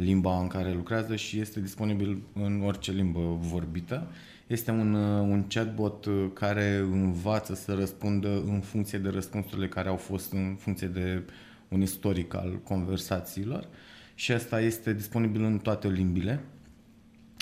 limba 0.00 0.40
în 0.40 0.46
care 0.46 0.72
lucrează 0.72 1.16
și 1.16 1.40
este 1.40 1.60
disponibil 1.60 2.22
în 2.32 2.62
orice 2.64 2.92
limbă 2.92 3.38
vorbită. 3.40 4.10
Este 4.46 4.70
un, 4.70 4.94
uh, 4.94 5.20
un 5.20 5.44
chatbot 5.48 6.04
uh, 6.04 6.26
care 6.32 6.76
învață 6.76 7.54
să 7.54 7.74
răspundă 7.74 8.42
în 8.46 8.60
funcție 8.60 8.98
de 8.98 9.08
răspunsurile 9.08 9.68
care 9.68 9.88
au 9.88 9.96
fost 9.96 10.32
în 10.32 10.56
funcție 10.58 10.86
de 10.86 11.22
un 11.68 11.80
istoric 11.80 12.34
al 12.34 12.60
conversațiilor 12.64 13.68
și 14.14 14.32
asta 14.32 14.60
este 14.60 14.92
disponibil 14.92 15.42
în 15.42 15.58
toate 15.58 15.88
limbile. 15.88 16.44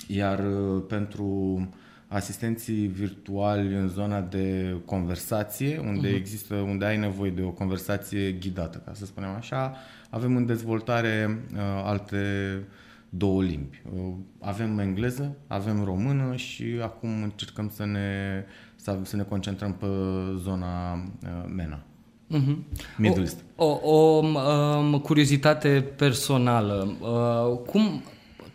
Iar 0.09 0.39
uh, 0.39 0.85
pentru 0.89 1.69
asistenții 2.09 2.87
virtuali 2.87 3.75
în 3.75 3.89
zona 3.89 4.21
de 4.21 4.77
conversație, 4.85 5.79
unde 5.79 6.11
uh-huh. 6.11 6.15
există, 6.15 6.55
unde 6.55 6.85
ai 6.85 6.97
nevoie 6.97 7.31
de 7.31 7.43
o 7.43 7.51
conversație 7.51 8.33
ghidată, 8.33 8.83
ca 8.85 8.93
să 8.95 9.05
spunem 9.05 9.31
așa, 9.31 9.77
avem 10.11 10.37
în 10.37 10.47
dezvoltare 10.47 11.43
uh, 11.53 11.61
alte 11.85 12.19
două 13.09 13.43
limbi. 13.43 13.83
Uh, 13.95 14.13
avem 14.41 14.79
engleză, 14.79 15.37
avem 15.47 15.85
română 15.85 16.37
și 16.37 16.65
acum 16.83 17.23
încercăm 17.23 17.71
să 17.75 17.85
ne, 17.85 18.45
să, 18.77 18.99
să 19.03 19.17
ne 19.17 19.23
concentrăm 19.23 19.73
pe 19.73 19.87
zona 20.39 20.93
uh, 20.93 21.53
MENA. 21.55 21.81
Uh-huh. 22.35 22.57
Middle 22.97 23.21
East. 23.21 23.45
O, 23.57 23.65
o, 23.65 23.81
o 23.83 24.25
um, 24.25 24.99
curiozitate 24.99 25.85
personală. 25.97 26.97
Uh, 27.01 27.59
cum 27.67 28.03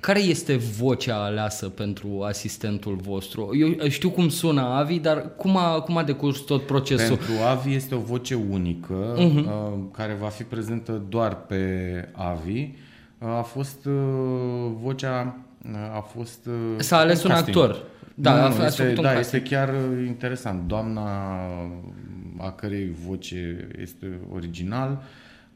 care 0.01 0.19
este 0.19 0.55
vocea 0.55 1.23
aleasă 1.23 1.69
pentru 1.69 2.21
asistentul 2.21 2.95
vostru? 2.95 3.49
Eu 3.53 3.89
știu 3.89 4.09
cum 4.09 4.29
sună 4.29 4.61
Avi, 4.61 4.99
dar 4.99 5.35
cum 5.35 5.57
a, 5.57 5.81
cum 5.81 5.97
a 5.97 6.03
decurs 6.03 6.39
tot 6.39 6.65
procesul? 6.65 7.17
Pentru 7.17 7.33
Avi 7.47 7.73
este 7.73 7.95
o 7.95 7.99
voce 7.99 8.35
unică, 8.35 9.15
uh-huh. 9.15 9.45
uh, 9.45 9.79
care 9.91 10.17
va 10.19 10.27
fi 10.27 10.43
prezentă 10.43 11.01
doar 11.09 11.35
pe 11.35 11.63
Avi. 12.11 12.69
Uh, 13.17 13.27
a 13.27 13.41
fost 13.41 13.85
uh, 13.85 13.93
vocea, 14.81 15.37
uh, 15.71 15.95
a 15.95 15.99
fost... 16.15 16.45
Uh, 16.45 16.53
S-a 16.77 16.97
ales 16.97 17.23
un 17.23 17.31
actor. 17.31 17.83
Da, 18.15 18.47
nu, 18.47 18.55
nu, 18.57 18.63
este, 18.63 18.93
da 19.01 19.19
este 19.19 19.41
chiar 19.41 19.73
interesant. 20.07 20.67
Doamna 20.67 21.09
a 22.37 22.51
cărei 22.51 22.91
voce 23.07 23.67
este 23.81 24.19
original 24.33 24.91
uh, 24.91 25.03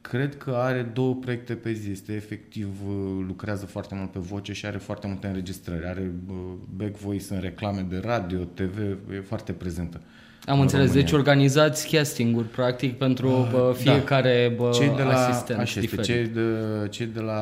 Cred 0.10 0.38
că 0.38 0.52
are 0.52 0.82
două 0.94 1.16
proiecte 1.16 1.54
pe 1.54 1.72
zi. 1.72 1.92
Este 1.92 2.14
efectiv, 2.14 2.68
uh, 2.88 3.24
lucrează 3.28 3.66
foarte 3.66 3.96
mult 3.96 4.12
pe 4.12 4.20
voce 4.20 4.54
și 4.54 4.66
are 4.66 4.78
foarte 4.78 5.08
multe 5.08 5.28
înregistrări. 5.28 5.86
Are 5.86 6.12
uh, 6.30 6.36
back 6.76 6.98
voice 6.98 7.34
în 7.34 7.40
reclame 7.40 7.86
de 7.90 8.02
radio, 8.04 8.40
TV, 8.40 8.80
e 9.14 9.22
foarte 9.28 9.52
prezentă. 9.52 10.02
Am 10.46 10.60
înțeles, 10.60 10.86
România. 10.86 11.06
deci 11.06 11.18
organizați 11.18 11.90
casting-uri 11.90 12.48
practic 12.48 12.98
pentru 12.98 13.30
uh, 13.30 13.50
bă, 13.52 13.76
da. 13.84 13.92
fiecare 13.92 14.48
da. 14.50 14.64
bă, 14.64 14.70
cei 14.74 14.94
de 14.96 15.02
la, 15.02 15.28
asistent 15.28 15.60
așa 15.60 15.80
este, 15.80 16.02
cei 16.02 16.26
de, 16.26 16.42
cei 16.90 17.06
de 17.06 17.20
la 17.20 17.42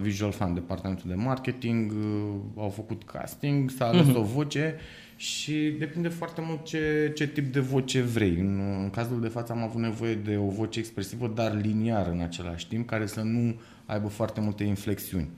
Visual 0.00 0.32
Fan, 0.32 0.54
departamentul 0.54 1.04
de 1.08 1.14
marketing, 1.14 1.92
uh, 1.92 2.62
au 2.62 2.68
făcut 2.68 3.02
casting, 3.04 3.70
s-a 3.70 3.84
ales 3.84 4.06
uh-huh. 4.06 4.16
o 4.16 4.22
voce 4.22 4.76
și 5.22 5.74
depinde 5.78 6.08
foarte 6.08 6.40
mult 6.44 6.64
ce, 6.64 7.12
ce 7.14 7.26
tip 7.28 7.52
de 7.52 7.60
voce 7.60 8.00
vrei. 8.00 8.36
În, 8.38 8.60
în 8.82 8.90
cazul 8.90 9.20
de 9.20 9.28
față 9.28 9.52
am 9.52 9.62
avut 9.62 9.80
nevoie 9.80 10.14
de 10.14 10.36
o 10.36 10.48
voce 10.48 10.78
expresivă, 10.78 11.32
dar 11.34 11.60
liniară 11.60 12.10
în 12.10 12.20
același 12.20 12.68
timp, 12.68 12.86
care 12.86 13.06
să 13.06 13.20
nu 13.20 13.60
aibă 13.86 14.08
foarte 14.08 14.40
multe 14.40 14.64
inflexiuni, 14.64 15.28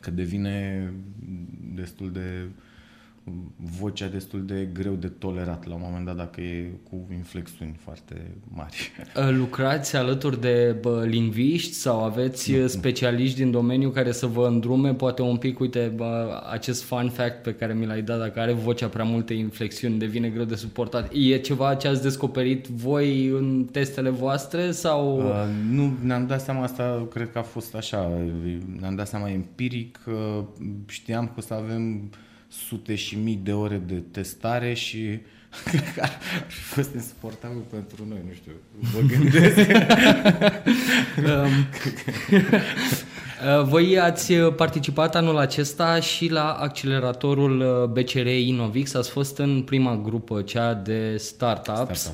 că 0.00 0.10
devine 0.10 0.92
destul 1.74 2.12
de 2.12 2.46
vocea 3.80 4.06
destul 4.06 4.44
de 4.46 4.68
greu 4.72 4.92
de 4.92 5.08
tolerat 5.08 5.66
la 5.66 5.74
un 5.74 5.80
moment 5.84 6.04
dat 6.04 6.16
dacă 6.16 6.40
e 6.40 6.70
cu 6.90 7.06
inflexiuni 7.12 7.76
foarte 7.78 8.30
mari. 8.48 8.90
Lucrați 9.38 9.96
alături 9.96 10.40
de 10.40 10.76
bă, 10.80 11.04
lingviști 11.06 11.72
sau 11.72 12.04
aveți 12.04 12.52
nu, 12.52 12.66
specialiști 12.66 13.36
din 13.36 13.50
domeniu 13.50 13.90
care 13.90 14.12
să 14.12 14.26
vă 14.26 14.46
îndrume 14.46 14.94
poate 14.94 15.22
un 15.22 15.36
pic, 15.36 15.60
uite, 15.60 15.92
bă, 15.96 16.42
acest 16.50 16.82
fun 16.82 17.08
fact 17.08 17.42
pe 17.42 17.54
care 17.54 17.74
mi 17.74 17.86
l-ai 17.86 18.02
dat, 18.02 18.18
dacă 18.18 18.40
are 18.40 18.52
vocea 18.52 18.86
prea 18.86 19.04
multe 19.04 19.34
inflexiuni, 19.34 19.98
devine 19.98 20.28
greu 20.28 20.44
de 20.44 20.54
suportat. 20.54 21.12
E 21.12 21.38
ceva 21.38 21.74
ce 21.74 21.88
ați 21.88 22.02
descoperit 22.02 22.66
voi 22.66 23.26
în 23.26 23.68
testele 23.72 24.10
voastre 24.10 24.70
sau... 24.70 25.16
Uh, 25.16 25.46
nu, 25.70 25.92
ne-am 26.02 26.26
dat 26.26 26.40
seama 26.40 26.62
asta, 26.62 27.06
cred 27.10 27.30
că 27.32 27.38
a 27.38 27.42
fost 27.42 27.74
așa, 27.74 28.10
ne-am 28.80 28.94
dat 28.94 29.08
seama 29.08 29.30
empiric, 29.30 30.00
uh, 30.06 30.44
știam 30.86 31.26
că 31.26 31.32
o 31.36 31.40
să 31.40 31.54
avem 31.54 32.10
sute 32.68 32.94
și 32.94 33.16
mii 33.16 33.40
de 33.42 33.52
ore 33.52 33.82
de 33.86 34.02
testare 34.10 34.74
și 34.74 35.18
cred 35.64 35.92
că 35.94 36.00
ar 36.02 36.18
fi 36.46 36.60
fost 36.60 36.94
insuportabil 36.94 37.62
pentru 37.70 38.06
noi, 38.08 38.18
nu 38.26 38.32
știu, 38.32 38.52
vă 38.78 39.00
gândesc. 39.00 39.56
Um, 41.24 41.66
uh, 42.30 42.60
voi 43.62 43.98
ați 43.98 44.32
participat 44.34 45.16
anul 45.16 45.38
acesta 45.38 46.00
și 46.00 46.30
la 46.30 46.52
acceleratorul 46.52 47.60
uh, 47.60 47.88
BCR 47.88 48.26
Innovix, 48.26 48.94
ați 48.94 49.10
fost 49.10 49.38
în 49.38 49.62
prima 49.62 50.00
grupă, 50.04 50.42
cea 50.42 50.74
de 50.74 51.16
startups. 51.16 52.00
startups. 52.00 52.12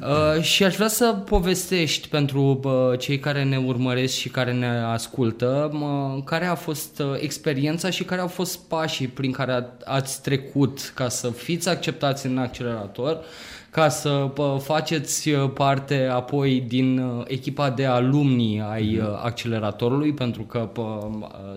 Uh, 0.00 0.42
și 0.42 0.64
aș 0.64 0.74
vrea 0.74 0.88
să 0.88 1.12
povestești 1.24 2.08
pentru 2.08 2.60
uh, 2.64 2.98
cei 2.98 3.18
care 3.18 3.44
ne 3.44 3.56
urmăresc 3.56 4.14
și 4.14 4.28
care 4.28 4.52
ne 4.52 4.66
ascultă 4.68 5.70
uh, 5.72 6.22
care 6.24 6.46
a 6.46 6.54
fost 6.54 6.98
uh, 6.98 7.16
experiența 7.20 7.90
și 7.90 8.04
care 8.04 8.20
au 8.20 8.28
fost 8.28 8.58
pașii 8.58 9.06
prin 9.06 9.32
care 9.32 9.52
a, 9.52 9.64
ați 9.84 10.22
trecut 10.22 10.92
ca 10.94 11.08
să 11.08 11.30
fiți 11.30 11.68
acceptați 11.68 12.26
în 12.26 12.38
accelerator 12.38 13.24
ca 13.76 13.88
să 13.88 14.30
faceți 14.62 15.30
parte 15.30 16.08
apoi 16.12 16.64
din 16.68 17.02
echipa 17.26 17.70
de 17.70 17.84
alumni 17.84 18.60
ai 18.60 18.98
mm-hmm. 18.98 19.22
acceleratorului, 19.22 20.12
pentru 20.12 20.42
că 20.42 20.70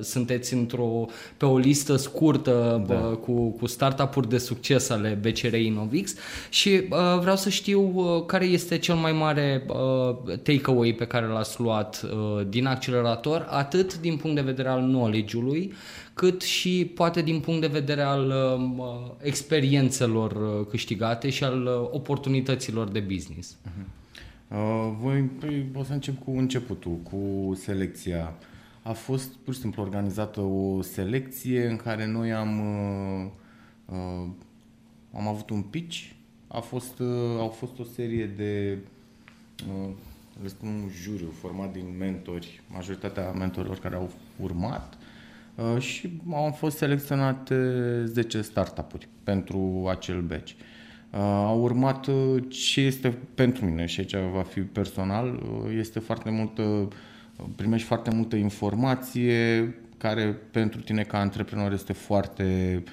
sunteți 0.02 0.54
într-o, 0.54 1.06
pe 1.38 1.46
o 1.46 1.58
listă 1.58 1.96
scurtă 1.96 2.84
da. 2.88 2.96
cu, 2.96 3.50
cu 3.50 3.68
startup-uri 3.68 4.30
de 4.30 4.38
succes 4.38 4.90
ale 4.90 5.20
BCR 5.22 5.54
Innovix 5.54 6.16
și 6.50 6.82
vreau 7.20 7.36
să 7.36 7.50
știu 7.50 7.82
care 8.28 8.46
este 8.46 8.78
cel 8.78 8.96
mai 8.96 9.12
mare 9.12 9.66
takeaway 10.44 10.96
pe 10.98 11.06
care 11.06 11.26
l-ați 11.26 11.62
luat 11.62 12.06
din 12.50 12.66
accelerator, 12.66 13.48
atât 13.50 14.00
din 14.00 14.18
punct 14.18 14.36
de 14.36 14.42
vedere 14.42 14.70
al 14.70 14.82
knowledge-ului, 14.82 15.74
cât 16.20 16.42
și 16.42 16.92
poate 16.96 17.22
din 17.22 17.40
punct 17.40 17.62
de 17.62 17.68
vedere 17.68 18.02
al 18.02 18.28
uh, 18.28 19.12
experiențelor 19.22 20.32
uh, 20.32 20.68
câștigate 20.70 21.30
și 21.30 21.44
al 21.44 21.66
uh, 21.66 21.90
oportunităților 21.92 22.90
de 22.90 23.00
business. 23.00 23.56
Uh-huh. 23.56 23.86
Uh, 24.48 24.94
voi 25.00 25.22
păi, 25.22 25.70
o 25.76 25.84
să 25.84 25.94
încep 25.94 26.24
cu 26.24 26.32
începutul, 26.32 26.98
cu 27.12 27.54
selecția. 27.56 28.34
A 28.84 28.92
fost 28.92 29.34
pur 29.34 29.54
și 29.54 29.60
simplu 29.60 29.82
organizată 29.82 30.42
o 30.42 30.82
selecție 30.82 31.68
în 31.68 31.76
care 31.76 32.08
noi 32.08 32.34
am, 32.34 32.60
uh, 32.60 33.26
uh, 33.86 34.28
am 35.14 35.28
avut 35.28 35.50
un 35.50 35.62
pitch, 35.62 35.98
a 36.48 36.60
fost, 36.60 37.00
uh, 37.00 37.38
au 37.38 37.48
fost 37.48 37.80
o 37.80 37.84
serie 37.84 38.26
de 38.26 38.78
uh, 39.68 39.90
le 40.42 40.48
spun 40.48 40.68
un 40.70 40.90
juriu 41.02 41.34
format 41.42 41.74
din 41.74 41.96
mentori, 41.98 42.62
majoritatea 42.68 43.32
mentorilor 43.32 43.80
care 43.80 43.96
au 43.96 44.12
urmat 44.42 44.99
Uh, 44.99 44.99
și 45.80 46.22
au 46.32 46.52
fost 46.52 46.78
selecționate 46.78 47.56
10 48.06 48.42
startup-uri 48.42 49.08
pentru 49.24 49.88
acel 49.90 50.22
batch. 50.22 50.52
Uh, 50.52 51.20
a 51.20 51.52
urmat 51.52 52.08
uh, 52.08 52.44
ce 52.50 52.82
este 52.82 53.18
pentru 53.36 53.66
mine 53.66 53.86
și 53.86 54.00
aici 54.00 54.16
va 54.34 54.42
fi 54.42 54.62
personal, 54.62 55.44
este 55.78 56.00
foarte 56.00 56.30
multă, 56.30 56.88
primești 57.56 57.88
foarte 57.88 58.10
multă 58.10 58.36
informație 58.36 59.76
care 59.98 60.38
pentru 60.52 60.82
tine 60.82 61.04
ca 61.04 61.20
antreprenor 61.20 61.72
este 61.72 61.94
foarte 61.94 62.84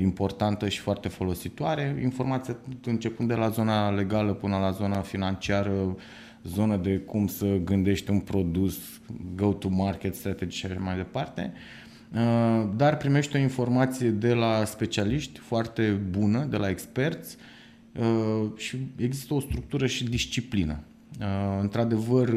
importantă 0.00 0.68
și 0.68 0.78
foarte 0.78 1.08
folositoare. 1.08 2.00
Informația 2.02 2.56
începând 2.84 3.28
de 3.28 3.34
la 3.34 3.48
zona 3.48 3.90
legală 3.90 4.32
până 4.32 4.56
la 4.56 4.70
zona 4.70 5.00
financiară, 5.00 5.96
zona 6.42 6.76
de 6.76 6.98
cum 6.98 7.26
să 7.26 7.46
gândești 7.64 8.10
un 8.10 8.20
produs, 8.20 8.78
go-to-market 9.34 10.14
strategy 10.14 10.56
și 10.56 10.66
așa 10.66 10.80
mai 10.80 10.96
departe. 10.96 11.52
Uh, 11.54 11.58
Uh, 11.62 11.89
dar 12.76 12.96
primești 12.96 13.36
o 13.36 13.38
informație 13.38 14.10
de 14.10 14.32
la 14.32 14.64
specialiști 14.64 15.38
foarte 15.38 15.90
bună, 16.10 16.44
de 16.44 16.56
la 16.56 16.68
experți 16.68 17.36
uh, 17.98 18.50
și 18.56 18.76
există 18.96 19.34
o 19.34 19.40
structură 19.40 19.86
și 19.86 20.04
disciplină. 20.04 20.80
Uh, 21.20 21.26
într-adevăr, 21.60 22.34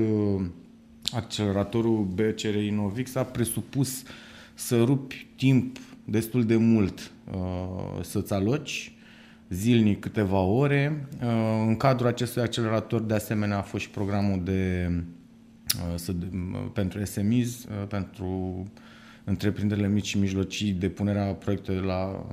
acceleratorul 1.13 2.03
BCR 2.03 2.55
Innovix 2.55 3.15
a 3.15 3.23
presupus 3.23 4.03
să 4.53 4.83
rupi 4.83 5.27
timp 5.35 5.77
destul 6.05 6.45
de 6.45 6.55
mult 6.55 7.11
să-ți 8.01 8.33
aloci 8.33 8.93
zilnic 9.49 9.99
câteva 9.99 10.39
ore. 10.39 11.07
În 11.67 11.75
cadrul 11.75 12.07
acestui 12.07 12.41
accelerator, 12.41 13.01
de 13.01 13.13
asemenea, 13.13 13.57
a 13.57 13.61
fost 13.61 13.83
și 13.83 13.89
programul 13.89 14.41
de, 14.43 14.91
pentru 16.73 17.05
SMEs, 17.05 17.65
pentru 17.87 18.63
întreprinderile 19.23 19.87
mici 19.87 20.05
și 20.07 20.19
mijlocii, 20.19 20.71
depunerea 20.71 21.33
proiectelor 21.33 21.83
la, 21.83 22.25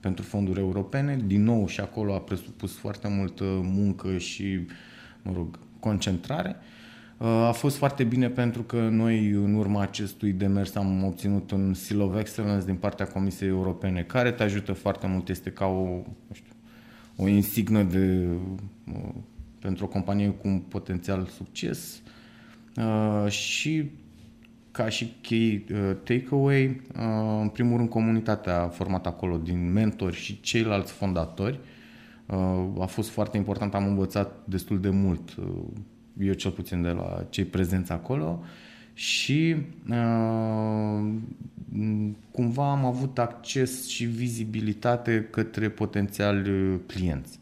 pentru 0.00 0.24
fonduri 0.24 0.60
europene. 0.60 1.18
Din 1.26 1.42
nou 1.42 1.66
și 1.66 1.80
acolo 1.80 2.14
a 2.14 2.20
presupus 2.20 2.76
foarte 2.76 3.08
multă 3.08 3.44
muncă 3.62 4.18
și, 4.18 4.66
mă 5.22 5.32
rog, 5.34 5.58
concentrare. 5.80 6.56
A 7.18 7.50
fost 7.50 7.76
foarte 7.76 8.04
bine 8.04 8.28
pentru 8.28 8.62
că 8.62 8.88
noi, 8.88 9.30
în 9.30 9.54
urma 9.54 9.80
acestui 9.80 10.32
demers, 10.32 10.74
am 10.74 11.04
obținut 11.04 11.50
un 11.50 11.74
Seal 11.74 12.00
of 12.00 12.18
Excellence 12.18 12.64
din 12.64 12.74
partea 12.74 13.06
Comisiei 13.06 13.48
Europene, 13.48 14.02
care 14.02 14.32
te 14.32 14.42
ajută 14.42 14.72
foarte 14.72 15.06
mult, 15.06 15.28
este 15.28 15.50
ca 15.50 15.66
o, 15.66 15.84
nu 16.28 16.34
știu, 16.34 16.52
o 17.16 17.28
insignă 17.28 17.82
de, 17.82 18.28
pentru 19.58 19.84
o 19.84 19.88
companie 19.88 20.28
cu 20.28 20.48
un 20.48 20.58
potențial 20.58 21.26
succes. 21.26 22.00
Uh, 22.76 23.30
și 23.30 23.90
ca 24.74 24.88
și 24.88 25.12
key 25.20 25.64
uh, 25.72 25.96
takeaway, 26.02 26.64
uh, 26.66 27.40
în 27.40 27.48
primul 27.48 27.76
rând 27.76 27.88
comunitatea 27.88 28.68
formată 28.68 29.08
acolo 29.08 29.36
din 29.36 29.72
mentori 29.72 30.16
și 30.16 30.40
ceilalți 30.40 30.92
fondatori 30.92 31.60
uh, 32.26 32.80
a 32.80 32.84
fost 32.84 33.08
foarte 33.08 33.36
important, 33.36 33.74
am 33.74 33.86
învățat 33.86 34.32
destul 34.44 34.80
de 34.80 34.90
mult, 34.90 35.34
uh, 35.36 35.46
eu 36.18 36.32
cel 36.32 36.50
puțin 36.50 36.82
de 36.82 36.88
la 36.88 37.26
cei 37.30 37.44
prezenți 37.44 37.92
acolo 37.92 38.42
și 38.92 39.56
uh, 39.90 41.12
cumva 42.30 42.70
am 42.70 42.84
avut 42.84 43.18
acces 43.18 43.88
și 43.88 44.04
vizibilitate 44.04 45.28
către 45.30 45.68
potențiali 45.68 46.50
uh, 46.50 46.78
clienți. 46.86 47.38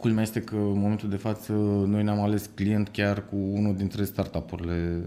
Culmea 0.00 0.22
este 0.22 0.40
că 0.40 0.54
în 0.54 0.78
momentul 0.78 1.08
de 1.08 1.16
față 1.16 1.52
noi 1.86 2.02
ne-am 2.02 2.20
ales 2.20 2.50
client 2.54 2.88
chiar 2.88 3.24
cu 3.28 3.36
unul 3.36 3.76
dintre 3.76 4.04
startup-urile 4.04 5.02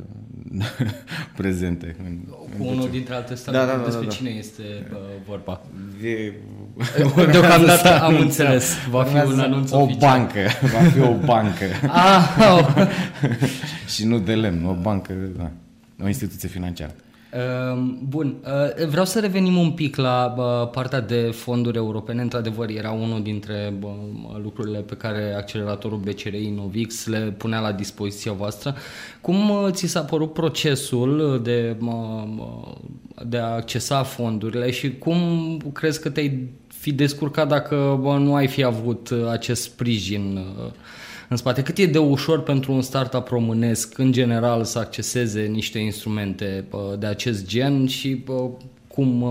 prezente. 1.38 1.96
În, 2.06 2.18
cu 2.28 2.48
în 2.60 2.68
unul 2.68 2.90
dintre 2.90 3.14
alte 3.14 3.36
startup 3.36 3.66
da, 3.66 3.72
da, 3.72 3.78
da, 3.78 3.84
despre 3.84 4.06
da, 4.06 4.10
da. 4.10 4.16
cine 4.16 4.30
este 4.30 4.62
uh, 4.92 4.98
vorba? 5.28 5.62
De... 6.02 6.34
Deocamdată 7.32 8.02
am 8.02 8.20
înțeles. 8.20 8.74
Va 8.90 9.04
fi 9.04 9.32
un 9.32 9.40
anunț 9.40 9.72
O 9.72 9.82
oficial. 9.82 10.10
bancă. 10.10 10.40
Va 10.62 10.90
fi 10.90 11.00
o 11.00 11.14
bancă. 11.26 11.66
ah, 11.88 12.38
oh. 12.52 12.88
Și 13.88 14.06
nu 14.06 14.20
de 14.20 14.34
lemn, 14.34 14.66
o 14.66 14.74
bancă, 14.74 15.14
da. 15.38 15.52
o 16.04 16.08
instituție 16.08 16.50
financiară. 16.50 16.94
Ehm, 17.34 17.98
bun, 18.10 18.36
eh, 18.78 18.86
vreau 18.86 19.06
să 19.06 19.20
revenim 19.20 19.58
un 19.58 19.72
pic 19.72 19.96
la 19.96 20.36
partea 20.72 21.00
de 21.00 21.22
fonduri 21.22 21.78
europene. 21.78 22.22
Într-adevăr, 22.22 22.70
era 22.70 22.92
unul 22.92 23.24
dintre 23.24 23.74
lucrurile 24.42 24.80
pe 24.80 24.96
care 24.96 25.34
acceleratorul 25.38 25.98
BCRI 25.98 26.54
Novix 26.56 27.06
le 27.06 27.20
punea 27.38 27.60
la 27.60 27.72
dispoziția 27.72 28.32
voastră. 28.32 28.76
Cum 29.22 29.36
eh, 29.36 29.72
ți 29.72 29.88
s-a 29.88 30.02
părut 30.02 30.34
procesul 30.34 31.42
de, 31.44 31.78
de 33.26 33.38
a 33.38 33.46
accesa 33.46 34.04
fondurile 34.04 34.72
și 34.72 34.98
cum 34.98 35.18
crezi 35.74 36.02
că 36.02 36.10
te-ai 36.10 36.50
fi 36.68 36.92
descurcat 36.92 37.48
dacă 37.48 37.76
nu 38.20 38.36
ai 38.36 38.48
fi 38.48 38.64
avut 38.64 39.10
eh, 39.12 39.18
acest 39.32 39.62
sprijin 39.62 40.40
în 41.34 41.40
spate. 41.40 41.62
Cât 41.62 41.78
e 41.78 41.86
de 41.86 41.98
ușor 41.98 42.44
pentru 42.44 42.74
un 42.74 42.82
startup 42.82 43.28
românesc, 43.28 43.98
în 43.98 44.12
general, 44.12 44.64
să 44.64 44.80
acceseze 44.80 45.42
niște 45.42 45.80
instrumente 45.80 46.66
de 47.00 47.06
acest 47.06 47.48
gen 47.48 47.88
și 47.88 48.24
cum, 48.88 49.26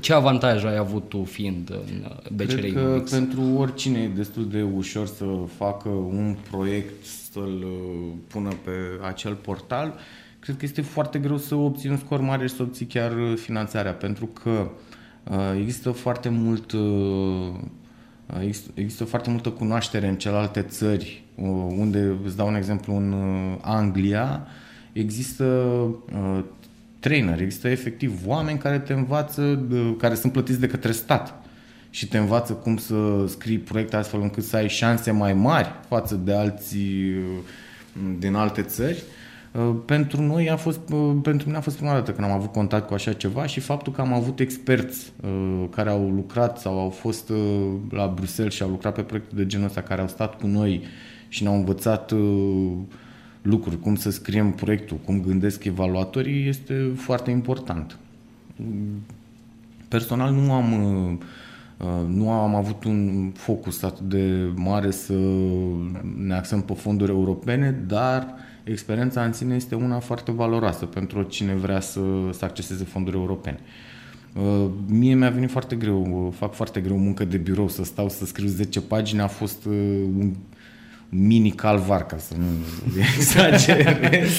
ce 0.00 0.12
avantaj 0.12 0.64
ai 0.64 0.76
avut 0.76 1.08
tu 1.08 1.24
fiind 1.24 1.70
în 1.70 2.04
BCR 2.34 2.54
Cred 2.54 2.72
că 2.72 3.02
pentru 3.10 3.42
oricine 3.56 3.98
e 3.98 4.08
destul 4.08 4.48
de 4.48 4.62
ușor 4.62 5.06
să 5.06 5.24
facă 5.56 5.88
un 5.88 6.36
proiect, 6.50 7.04
să-l 7.32 7.64
uh, 7.64 8.12
pună 8.26 8.48
pe 8.64 8.70
acel 9.06 9.34
portal. 9.34 9.94
Cred 10.38 10.56
că 10.56 10.64
este 10.64 10.80
foarte 10.80 11.18
greu 11.18 11.38
să 11.38 11.54
obții 11.54 11.88
un 11.88 11.96
scor 11.96 12.20
mare 12.20 12.46
și 12.46 12.54
să 12.54 12.62
obții 12.62 12.86
chiar 12.86 13.12
uh, 13.12 13.36
finanțarea, 13.36 13.92
pentru 13.92 14.26
că 14.26 14.70
uh, 15.30 15.36
există 15.58 15.90
foarte 15.90 16.28
mult 16.28 16.72
Există 18.74 19.04
foarte 19.04 19.30
multă 19.30 19.48
cunoaștere 19.48 20.08
în 20.08 20.16
celelalte 20.16 20.62
țări, 20.62 21.24
unde, 21.78 22.16
îți 22.24 22.36
dau 22.36 22.46
un 22.46 22.54
exemplu, 22.54 22.96
în 22.96 23.12
uh, 23.12 23.58
Anglia, 23.60 24.46
există 24.92 25.44
uh, 25.44 26.44
trainer, 26.98 27.40
există 27.40 27.68
efectiv 27.68 28.20
oameni 28.26 28.58
care 28.58 28.78
te 28.78 28.92
învață, 28.92 29.66
care 29.98 30.14
sunt 30.14 30.32
plătiți 30.32 30.60
de 30.60 30.66
către 30.66 30.92
stat 30.92 31.42
și 31.90 32.08
te 32.08 32.18
învață 32.18 32.52
cum 32.52 32.76
să 32.76 33.24
scrii 33.26 33.58
proiecte 33.58 33.96
astfel 33.96 34.20
încât 34.20 34.44
să 34.44 34.56
ai 34.56 34.68
șanse 34.68 35.10
mai 35.10 35.34
mari 35.34 35.72
față 35.88 36.14
de 36.14 36.34
alții 36.34 37.14
uh, 37.14 37.22
din 38.18 38.34
alte 38.34 38.62
țări. 38.62 38.96
Uh, 38.96 39.23
pentru 39.84 40.22
noi 40.22 40.50
a 40.50 40.56
fost, 40.56 40.80
uh, 40.92 41.16
pentru 41.22 41.46
mine 41.46 41.58
a 41.58 41.60
fost 41.60 41.76
prima 41.76 41.92
dată 41.92 42.12
când 42.12 42.26
am 42.26 42.32
avut 42.32 42.52
contact 42.52 42.86
cu 42.86 42.94
așa 42.94 43.12
ceva 43.12 43.46
și 43.46 43.60
faptul 43.60 43.92
că 43.92 44.00
am 44.00 44.12
avut 44.12 44.40
experți 44.40 45.12
uh, 45.22 45.64
care 45.70 45.90
au 45.90 46.10
lucrat 46.10 46.58
sau 46.58 46.78
au 46.78 46.90
fost 46.90 47.32
la 47.90 48.12
Bruxelles 48.14 48.54
și 48.54 48.62
au 48.62 48.68
lucrat 48.68 48.94
pe 48.94 49.02
proiecte 49.02 49.34
de 49.34 49.46
genul 49.46 49.66
ăsta, 49.66 49.80
care 49.80 50.00
au 50.00 50.08
stat 50.08 50.40
cu 50.40 50.46
noi 50.46 50.82
și 51.28 51.42
ne-au 51.42 51.54
învățat 51.54 52.12
lucruri, 53.42 53.80
cum 53.80 53.94
să 53.94 54.10
scriem 54.10 54.50
proiectul, 54.50 54.96
cum 55.04 55.20
gândesc 55.20 55.64
evaluatorii, 55.64 56.48
este 56.48 56.90
foarte 56.96 57.30
important. 57.30 57.98
Personal 59.88 60.32
nu 60.32 60.52
am 60.52 60.64
nu 62.08 62.30
am 62.30 62.54
avut 62.54 62.84
un 62.84 63.30
focus 63.34 63.82
atât 63.82 64.08
de 64.08 64.52
mare 64.54 64.90
să 64.90 65.14
ne 66.16 66.34
axăm 66.34 66.62
pe 66.62 66.74
fonduri 66.74 67.10
europene, 67.10 67.84
dar 67.86 68.34
experiența 68.64 69.24
în 69.24 69.32
sine 69.32 69.54
este 69.54 69.74
una 69.74 69.98
foarte 69.98 70.32
valoroasă 70.32 70.84
pentru 70.84 71.22
cine 71.22 71.54
vrea 71.54 71.80
să, 71.80 72.00
să 72.32 72.44
acceseze 72.44 72.84
fonduri 72.84 73.16
europene. 73.16 73.58
Uh, 74.34 74.70
mie 74.86 75.14
mi-a 75.14 75.30
venit 75.30 75.50
foarte 75.50 75.76
greu, 75.76 76.26
uh, 76.26 76.32
fac 76.36 76.54
foarte 76.54 76.80
greu 76.80 76.98
muncă 76.98 77.24
de 77.24 77.36
birou, 77.36 77.68
să 77.68 77.84
stau 77.84 78.08
să 78.08 78.24
scriu 78.24 78.46
10 78.46 78.80
pagini, 78.80 79.20
a 79.20 79.26
fost 79.26 79.64
uh, 79.64 79.72
un 80.18 80.34
mini 81.08 81.50
calvar, 81.50 82.06
ca 82.06 82.18
să 82.18 82.34
nu 82.36 82.44
exagerez. 83.16 84.30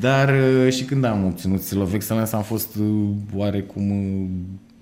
Dar 0.00 0.34
și 0.70 0.84
când 0.84 1.04
am 1.04 1.24
obținut 1.24 1.62
Seal 1.62 1.82
of 1.82 1.92
Excellence 1.92 2.36
am 2.36 2.42
fost 2.42 2.78
oarecum 3.34 4.28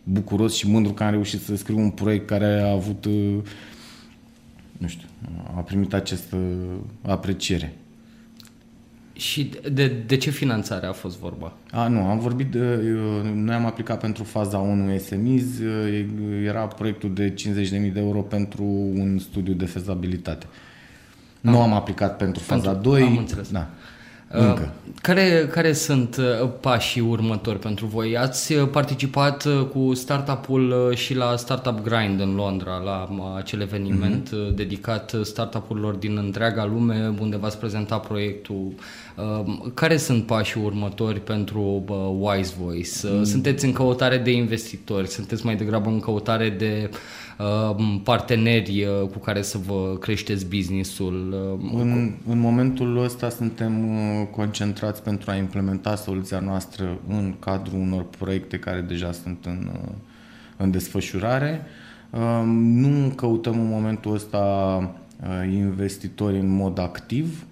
bucuros 0.03 0.55
și 0.55 0.69
mândru 0.69 0.93
că 0.93 1.03
am 1.03 1.11
reușit 1.11 1.41
să 1.41 1.57
scriu 1.57 1.79
un 1.79 1.91
proiect 1.91 2.27
care 2.27 2.61
a 2.61 2.71
avut, 2.71 3.07
nu 4.79 4.87
știu, 4.87 5.09
a 5.57 5.61
primit 5.61 5.95
această 5.95 6.37
apreciere. 7.03 7.75
Și 9.17 9.51
de, 9.73 9.87
de 10.07 10.17
ce 10.17 10.31
finanțare 10.31 10.87
a 10.87 10.93
fost 10.93 11.19
vorba? 11.19 11.53
A, 11.71 11.89
nu, 11.89 12.01
am 12.01 12.19
vorbit 12.19 12.51
de... 12.51 12.81
Noi 13.35 13.55
am 13.55 13.67
aplicat 13.67 14.01
pentru 14.01 14.25
faza 14.25 14.59
1 14.59 14.99
SMIS, 14.99 15.45
era 16.45 16.67
proiectul 16.67 17.15
de 17.15 17.35
50.000 17.35 17.93
de 17.93 18.01
euro 18.01 18.21
pentru 18.21 18.65
un 18.95 19.19
studiu 19.19 19.53
de 19.53 19.65
fezabilitate. 19.65 20.47
Am, 21.45 21.53
nu 21.53 21.61
am 21.61 21.73
aplicat 21.73 22.17
pentru 22.17 22.43
faza 22.43 22.71
pentru, 22.71 22.91
2. 22.91 23.03
Am 23.03 23.17
înțeles. 23.17 23.51
Da. 23.51 23.71
Încă. 24.29 24.63
Uh, 24.63 24.93
care, 25.03 25.49
care 25.53 25.73
sunt 25.73 26.17
uh, 26.17 26.49
pașii 26.61 27.01
următori 27.01 27.59
pentru 27.59 27.87
voi? 27.87 28.17
Ați 28.17 28.53
uh, 28.53 28.69
participat 28.69 29.47
cu 29.73 29.95
startup-ul 29.95 30.93
și 30.95 31.15
la 31.15 31.37
Startup 31.37 31.81
Grind 31.83 32.21
în 32.21 32.35
Londra, 32.35 32.77
la 32.77 33.09
acel 33.37 33.61
eveniment 33.61 34.29
uh-huh. 34.29 34.55
dedicat 34.55 35.17
startup-urilor 35.23 35.95
din 35.95 36.17
întreaga 36.17 36.65
lume, 36.65 37.15
unde 37.21 37.37
v-ați 37.37 37.59
prezentat 37.59 38.07
proiectul. 38.07 38.73
Care 39.75 39.97
sunt 39.97 40.27
pașii 40.27 40.63
următori 40.65 41.21
pentru 41.21 41.85
Wise 42.21 42.55
Voice? 42.63 42.91
Uh-huh. 42.91 43.23
Sunteți 43.23 43.65
în 43.65 43.73
căutare 43.73 44.19
de 44.19 44.31
investitori? 44.31 45.09
Sunteți 45.09 45.45
mai 45.45 45.57
degrabă 45.57 45.89
în 45.89 46.01
căutare 46.01 46.51
de 46.51 46.91
uh, 46.93 46.99
Uh, 46.99 47.26
parteneri 48.03 48.85
uh, 48.85 49.09
cu 49.09 49.19
care 49.19 49.43
să 49.43 49.59
vă 49.59 49.97
creșteți 50.01 50.47
businessul? 50.47 51.35
Uh, 51.63 51.81
în, 51.81 52.13
în 52.29 52.39
momentul 52.39 53.03
ăsta 53.05 53.29
suntem 53.29 53.73
concentrați 54.31 55.03
pentru 55.03 55.31
a 55.31 55.37
implementa 55.37 55.97
soluția 55.97 56.41
noastră 56.41 56.99
în 57.09 57.35
cadrul 57.39 57.79
unor 57.81 58.05
proiecte 58.19 58.59
care 58.59 58.81
deja 58.81 59.13
sunt 59.13 59.45
în, 59.45 59.71
în 60.57 60.71
desfășurare. 60.71 61.63
Nu 62.55 63.13
căutăm 63.17 63.61
în 63.61 63.69
momentul 63.69 64.15
ăsta 64.15 64.95
investitori 65.53 66.39
în 66.39 66.49
mod 66.49 66.79
activ, 66.79 67.47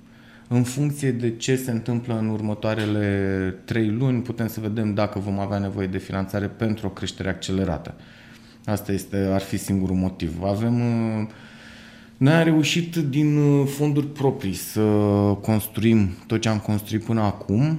în 0.48 0.62
funcție 0.62 1.12
de 1.12 1.36
ce 1.36 1.56
se 1.56 1.70
întâmplă 1.70 2.18
în 2.18 2.28
următoarele 2.28 3.54
trei 3.64 3.90
luni, 3.90 4.22
putem 4.22 4.46
să 4.46 4.60
vedem 4.60 4.94
dacă 4.94 5.18
vom 5.18 5.38
avea 5.38 5.58
nevoie 5.58 5.86
de 5.86 5.98
finanțare 5.98 6.46
pentru 6.46 6.86
o 6.86 6.90
creștere 6.90 7.28
accelerată. 7.28 7.94
Asta 8.64 8.92
este, 8.92 9.28
ar 9.32 9.40
fi 9.40 9.56
singurul 9.56 9.96
motiv. 9.96 10.42
Avem... 10.42 10.80
Uh, 10.80 11.26
noi 12.16 12.32
am 12.32 12.44
reușit 12.44 12.96
din 12.96 13.36
uh, 13.36 13.66
fonduri 13.66 14.06
proprii 14.06 14.54
să 14.54 14.80
construim 15.40 16.08
tot 16.26 16.40
ce 16.40 16.48
am 16.48 16.58
construit 16.58 17.04
până 17.04 17.20
acum. 17.20 17.78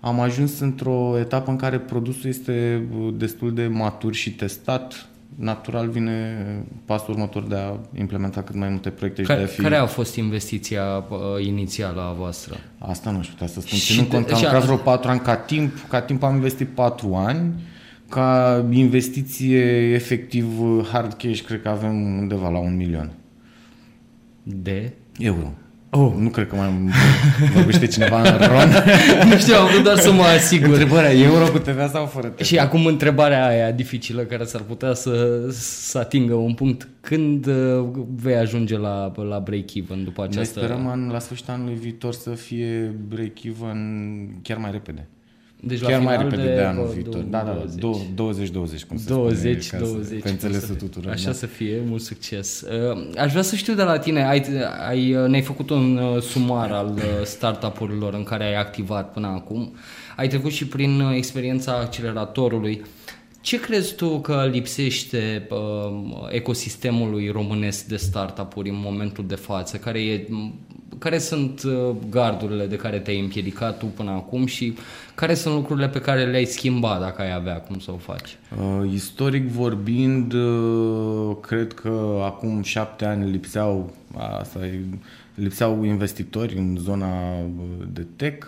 Am 0.00 0.20
ajuns 0.20 0.58
într-o 0.58 1.18
etapă 1.18 1.50
în 1.50 1.56
care 1.56 1.78
produsul 1.78 2.28
este 2.28 2.82
uh, 2.98 3.14
destul 3.16 3.54
de 3.54 3.66
matur 3.66 4.14
și 4.14 4.30
testat. 4.34 5.06
Natural 5.34 5.88
vine 5.88 6.36
pasul 6.84 7.12
următor 7.12 7.42
de 7.42 7.54
a 7.54 7.98
implementa 7.98 8.42
cât 8.42 8.54
mai 8.54 8.68
multe 8.68 8.88
proiecte 8.88 9.22
care, 9.22 9.40
și 9.40 9.44
de 9.46 9.50
a 9.50 9.54
fi... 9.54 9.60
Care 9.60 9.76
a 9.76 9.86
fost 9.86 10.16
investiția 10.16 11.04
uh, 11.08 11.46
inițială 11.46 12.00
a 12.00 12.12
voastră? 12.12 12.56
Asta 12.78 13.10
nu 13.10 13.22
știu 13.22 13.32
putea 13.32 13.46
să 13.46 13.60
spun. 13.60 13.78
Ținând 13.78 14.08
cont 14.08 14.26
că 14.26 14.34
am 14.34 14.40
lucrat 14.42 14.64
vreo 14.64 14.76
patru 14.76 15.10
ani 15.10 15.20
ca 15.20 15.36
timp, 15.36 15.72
ca 15.88 16.00
timp 16.00 16.22
am 16.22 16.34
investit 16.34 16.68
patru 16.68 17.14
ani 17.14 17.52
ca 18.12 18.64
investiție 18.70 19.92
efectiv 19.94 20.46
hard 20.92 21.12
cash, 21.12 21.40
cred 21.40 21.62
că 21.62 21.68
avem 21.68 22.18
undeva 22.18 22.48
la 22.48 22.58
un 22.58 22.76
milion. 22.76 23.12
De? 24.42 24.92
Euro. 25.18 25.52
Oh. 25.90 26.12
Nu 26.16 26.28
cred 26.28 26.48
că 26.48 26.56
mai 26.56 26.90
vorbește 27.54 27.86
cineva 27.86 28.20
în 28.20 28.46
ron. 28.46 28.70
nu 29.30 29.36
știu, 29.36 29.54
am 29.54 29.66
vrut 29.66 29.82
doar 29.82 29.96
să 29.98 30.12
mă 30.12 30.22
asigur. 30.22 30.68
Întrebarea, 30.68 31.12
euro 31.12 31.50
cu 31.50 31.58
TVA 31.58 31.88
sau 31.88 32.06
fără 32.06 32.28
TVA? 32.28 32.44
Și 32.44 32.58
acum 32.58 32.86
întrebarea 32.86 33.46
aia 33.46 33.70
dificilă 33.70 34.22
care 34.22 34.44
s-ar 34.44 34.60
putea 34.60 34.94
să, 34.94 35.46
să 35.50 35.98
atingă 35.98 36.34
un 36.34 36.54
punct. 36.54 36.88
Când 37.00 37.46
uh, 37.46 37.88
vei 38.14 38.36
ajunge 38.36 38.78
la, 38.78 39.12
la 39.28 39.38
break-even 39.38 40.04
după 40.04 40.22
această... 40.22 40.58
Noi 40.60 40.68
sperăm 40.68 40.86
în, 40.86 41.08
la 41.12 41.18
sfârșitul 41.18 41.52
anului 41.52 41.74
viitor 41.74 42.12
să 42.12 42.30
fie 42.30 42.94
break-even 43.08 43.78
chiar 44.42 44.56
mai 44.56 44.70
repede. 44.70 45.08
Deci 45.64 45.80
Chiar 45.80 45.90
la 45.90 45.98
mai 45.98 46.16
repede 46.16 46.42
de, 46.42 46.54
de 46.54 46.60
anul 46.60 46.90
viitor. 46.94 47.20
Da, 47.20 47.42
da, 47.42 47.64
20-20, 47.64 48.86
cum 48.88 48.96
se 48.96 49.04
20, 49.06 49.64
spune. 49.64 49.82
20, 49.82 50.22
pe 50.22 50.28
înțelesul 50.28 50.74
tuturor. 50.74 51.10
Așa 51.10 51.26
da. 51.26 51.32
să 51.32 51.46
fie, 51.46 51.82
mult 51.86 52.02
succes. 52.02 52.60
Uh, 52.60 53.10
aș 53.18 53.30
vrea 53.30 53.42
să 53.42 53.56
știu 53.56 53.74
de 53.74 53.82
la 53.82 53.98
tine, 53.98 54.24
ai, 54.24 54.44
ai, 54.88 55.14
uh, 55.14 55.28
ne-ai 55.28 55.42
făcut 55.42 55.70
un 55.70 55.96
uh, 55.96 56.22
sumar 56.22 56.70
al 56.70 57.00
startup-urilor 57.24 58.14
în 58.14 58.22
care 58.22 58.44
ai 58.44 58.54
activat 58.54 59.12
până 59.12 59.26
acum. 59.26 59.74
Ai 60.16 60.28
trecut 60.28 60.50
și 60.50 60.66
prin 60.66 61.00
experiența 61.00 61.72
acceleratorului. 61.72 62.82
Ce 63.40 63.60
crezi 63.60 63.94
tu 63.94 64.20
că 64.20 64.48
lipsește 64.50 65.46
uh, 65.50 65.58
ecosistemului 66.28 67.28
românesc 67.28 67.84
de 67.84 67.96
startup-uri 67.96 68.68
în 68.68 68.80
momentul 68.84 69.26
de 69.26 69.34
față? 69.34 69.76
Care 69.76 70.00
e 70.00 70.28
care 71.02 71.18
sunt 71.18 71.62
uh, 71.62 71.96
gardurile 72.10 72.66
de 72.66 72.76
care 72.76 72.98
te-ai 72.98 73.20
împiedicat 73.20 73.78
tu 73.78 73.86
până 73.86 74.10
acum 74.10 74.46
și 74.46 74.76
care 75.14 75.34
sunt 75.34 75.54
lucrurile 75.54 75.88
pe 75.88 76.00
care 76.00 76.24
le-ai 76.24 76.44
schimbat 76.44 77.00
dacă 77.00 77.22
ai 77.22 77.32
avea 77.32 77.60
cum 77.60 77.78
să 77.78 77.90
o 77.90 77.96
faci? 77.96 78.36
Uh, 78.58 78.92
istoric 78.92 79.48
vorbind, 79.48 80.32
uh, 80.32 81.36
cred 81.40 81.72
că 81.72 82.20
acum 82.24 82.62
șapte 82.62 83.04
ani 83.04 83.30
lipseau, 83.30 83.94
asta, 84.38 84.60
lipseau 85.34 85.84
investitori 85.84 86.56
în 86.56 86.76
zona 86.80 87.38
uh, 87.38 87.86
de 87.92 88.06
tech. 88.16 88.46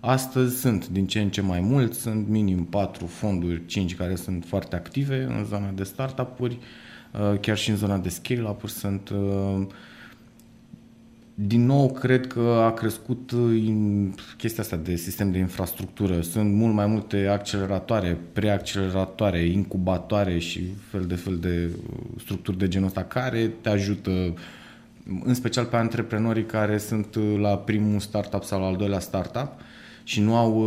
Astăzi 0.00 0.60
sunt 0.60 0.88
din 0.88 1.06
ce 1.06 1.20
în 1.20 1.28
ce 1.28 1.40
mai 1.40 1.60
mulți, 1.60 2.00
sunt 2.00 2.28
minim 2.28 2.64
patru 2.64 3.06
fonduri, 3.06 3.66
cinci 3.66 3.96
care 3.96 4.14
sunt 4.14 4.44
foarte 4.46 4.76
active 4.76 5.26
în 5.38 5.44
zona 5.44 5.70
de 5.74 5.82
startup-uri, 5.82 6.58
uh, 7.12 7.38
chiar 7.40 7.56
și 7.56 7.70
în 7.70 7.76
zona 7.76 7.96
de 7.96 8.08
scale-up-uri 8.08 8.72
sunt 8.72 9.08
uh, 9.08 9.66
din 11.36 11.66
nou, 11.66 11.92
cred 11.92 12.26
că 12.26 12.60
a 12.64 12.72
crescut 12.72 13.30
uh, 13.30 14.08
chestia 14.36 14.62
asta 14.62 14.76
de 14.76 14.96
sistem 14.96 15.30
de 15.30 15.38
infrastructură. 15.38 16.20
Sunt 16.20 16.52
mult 16.52 16.74
mai 16.74 16.86
multe 16.86 17.26
acceleratoare, 17.26 18.18
preacceleratoare, 18.32 19.44
incubatoare 19.44 20.38
și 20.38 20.62
fel 20.90 21.04
de 21.06 21.14
fel 21.14 21.36
de 21.36 21.70
uh, 21.76 21.98
structuri 22.18 22.58
de 22.58 22.68
genul 22.68 22.86
ăsta 22.86 23.02
care 23.02 23.52
te 23.60 23.68
ajută, 23.68 24.34
în 25.24 25.34
special 25.34 25.64
pe 25.64 25.76
antreprenorii 25.76 26.46
care 26.46 26.78
sunt 26.78 27.14
uh, 27.14 27.38
la 27.40 27.58
primul 27.58 28.00
startup 28.00 28.42
sau 28.42 28.60
la 28.60 28.66
al 28.66 28.76
doilea 28.76 28.98
startup 28.98 29.52
și 30.04 30.20
nu 30.20 30.36
au, 30.36 30.58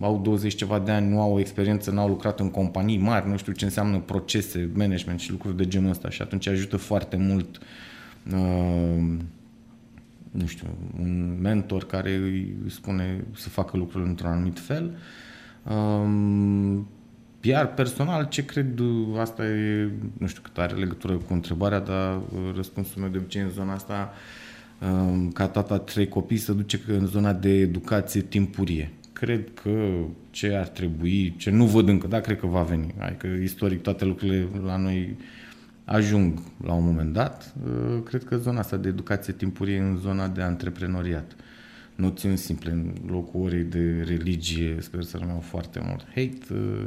au 0.00 0.20
20 0.22 0.54
ceva 0.54 0.78
de 0.78 0.90
ani, 0.90 1.10
nu 1.10 1.20
au 1.20 1.34
o 1.34 1.40
experiență, 1.40 1.90
nu 1.90 2.00
au 2.00 2.08
lucrat 2.08 2.40
în 2.40 2.50
companii 2.50 2.98
mari, 2.98 3.28
nu 3.28 3.36
știu 3.36 3.52
ce 3.52 3.64
înseamnă 3.64 3.98
procese, 3.98 4.70
management 4.74 5.20
și 5.20 5.30
lucruri 5.30 5.56
de 5.56 5.66
genul 5.66 5.90
ăsta 5.90 6.10
și 6.10 6.22
atunci 6.22 6.48
ajută 6.48 6.76
foarte 6.76 7.16
mult 7.16 7.58
uh, 8.32 9.16
nu 10.32 10.46
știu, 10.46 10.66
un 11.00 11.38
mentor 11.40 11.84
care 11.84 12.14
îi 12.14 12.54
spune 12.66 13.24
să 13.34 13.48
facă 13.48 13.76
lucrurile 13.76 14.08
într-un 14.08 14.30
anumit 14.30 14.58
fel. 14.58 14.96
Um, 15.70 16.88
iar 17.40 17.74
personal, 17.74 18.26
ce 18.28 18.44
cred, 18.44 18.78
asta 19.18 19.46
e, 19.46 19.90
nu 20.18 20.26
știu 20.26 20.42
cât 20.42 20.58
are 20.58 20.74
legătură 20.74 21.12
cu 21.12 21.32
întrebarea, 21.32 21.78
dar 21.78 22.16
uh, 22.16 22.52
răspunsul 22.54 23.00
meu 23.00 23.10
de 23.10 23.18
obicei 23.18 23.42
în 23.42 23.50
zona 23.50 23.72
asta, 23.72 24.12
um, 24.90 25.30
ca 25.30 25.48
tata 25.48 25.78
trei 25.78 26.08
copii, 26.08 26.36
se 26.36 26.52
duce 26.52 26.80
în 26.86 27.06
zona 27.06 27.32
de 27.32 27.50
educație 27.50 28.20
timpurie. 28.20 28.90
Cred 29.12 29.48
că 29.62 29.90
ce 30.30 30.54
ar 30.54 30.68
trebui, 30.68 31.34
ce 31.36 31.50
nu 31.50 31.66
văd 31.66 31.88
încă, 31.88 32.06
dar 32.06 32.20
cred 32.20 32.38
că 32.38 32.46
va 32.46 32.62
veni. 32.62 32.94
Adică 32.98 33.26
istoric 33.26 33.82
toate 33.82 34.04
lucrurile 34.04 34.48
la 34.64 34.76
noi 34.76 35.16
uh, 35.18 35.24
ajung 35.84 36.38
la 36.64 36.72
un 36.72 36.84
moment 36.84 37.12
dat, 37.12 37.54
uh, 37.64 38.02
cred 38.04 38.24
că 38.24 38.36
zona 38.36 38.58
asta 38.58 38.76
de 38.76 38.88
educație 38.88 39.32
timpurie 39.32 39.78
în 39.78 39.96
zona 39.96 40.28
de 40.28 40.42
antreprenoriat. 40.42 41.36
Noțiuni 41.94 42.36
simple, 42.36 42.70
în 42.70 42.92
locul 43.06 43.40
orei 43.40 43.62
de 43.62 44.04
religie, 44.06 44.76
sper 44.80 45.02
să 45.02 45.16
rămân 45.20 45.38
foarte 45.38 45.80
mult 45.86 46.04
hate, 46.08 46.38
uh, 46.52 46.86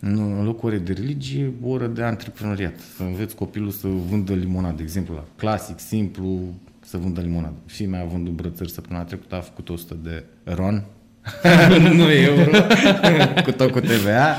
în 0.00 0.44
locul 0.44 0.68
orei 0.68 0.80
de 0.80 0.92
religie, 0.92 1.52
o 1.62 1.68
oră 1.68 1.86
de 1.86 2.02
antreprenoriat. 2.02 2.80
Să 2.96 3.02
înveți 3.02 3.34
copilul 3.34 3.70
să 3.70 3.88
vândă 3.88 4.34
limonadă, 4.34 4.76
de 4.76 4.82
exemplu, 4.82 5.14
la 5.14 5.24
clasic, 5.36 5.78
simplu, 5.78 6.54
să 6.80 6.96
vândă 6.96 7.20
limonadă. 7.20 7.54
Fii 7.66 7.86
mea 7.86 8.00
a 8.00 8.04
vândut 8.04 8.32
brățări 8.32 8.70
săptămâna 8.70 9.04
trecută, 9.04 9.34
a 9.34 9.40
făcut 9.40 9.68
100 9.68 9.96
de 10.02 10.24
ron, 10.44 10.84
nu 11.98 12.10
euro, 12.10 12.50
cu 13.44 13.52
tot 13.52 13.70
cu 13.70 13.80
TVA 13.80 14.36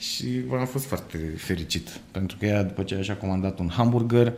și 0.00 0.26
am 0.58 0.66
fost 0.66 0.84
foarte 0.84 1.18
fericit, 1.36 1.88
pentru 2.10 2.36
că 2.36 2.46
ea 2.46 2.62
după 2.62 2.82
ce 2.82 3.06
a 3.10 3.14
comandat 3.14 3.58
un 3.58 3.68
hamburger 3.68 4.32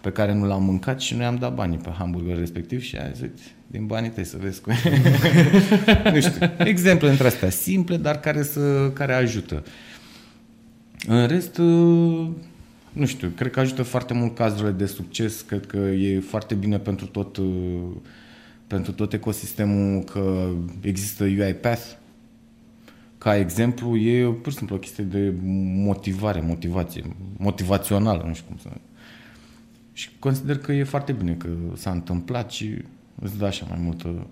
pe 0.00 0.10
care 0.10 0.34
nu 0.34 0.46
l-am 0.46 0.64
mâncat 0.64 1.00
și 1.00 1.14
noi 1.14 1.24
am 1.24 1.36
dat 1.36 1.54
banii 1.54 1.78
pe 1.78 1.90
hamburger 1.98 2.38
respectiv 2.38 2.82
și 2.82 2.96
a 2.96 3.10
zis, 3.10 3.28
din 3.66 3.86
banii 3.86 4.10
tăi 4.10 4.24
să 4.24 4.36
vezi 4.40 4.60
cu 4.60 4.70
Nu 6.12 6.20
știu, 6.20 6.50
exemple 6.58 7.10
între 7.10 7.26
astea 7.26 7.50
simple, 7.50 7.96
dar 7.96 8.20
care, 8.20 8.42
să, 8.42 8.90
care 8.92 9.14
ajută. 9.14 9.64
În 11.06 11.26
rest, 11.26 11.56
nu 12.92 13.06
știu, 13.06 13.28
cred 13.28 13.50
că 13.50 13.60
ajută 13.60 13.82
foarte 13.82 14.14
mult 14.14 14.34
cazurile 14.34 14.70
de 14.70 14.86
succes, 14.86 15.40
cred 15.40 15.66
că 15.66 15.76
e 15.76 16.20
foarte 16.20 16.54
bine 16.54 16.78
pentru 16.78 17.06
tot, 17.06 17.38
pentru 18.66 18.92
tot 18.92 19.12
ecosistemul 19.12 20.02
că 20.02 20.48
există 20.80 21.24
UiPath, 21.24 21.84
ca 23.24 23.36
exemplu, 23.36 23.96
e 23.96 24.24
pur 24.24 24.52
și 24.52 24.58
simplu 24.58 24.76
o 24.76 24.78
chestie 24.78 25.04
de 25.04 25.34
motivare, 25.84 26.40
motivație, 26.46 27.16
motivațională, 27.36 28.24
nu 28.26 28.34
știu 28.34 28.46
cum 28.48 28.56
să... 28.62 28.68
Și 29.92 30.08
consider 30.18 30.58
că 30.58 30.72
e 30.72 30.84
foarte 30.84 31.12
bine 31.12 31.32
că 31.32 31.48
s-a 31.74 31.90
întâmplat 31.90 32.50
și 32.50 32.74
îți 33.20 33.38
dă 33.38 33.44
așa 33.46 33.66
mai 33.68 33.78
multă 33.82 34.26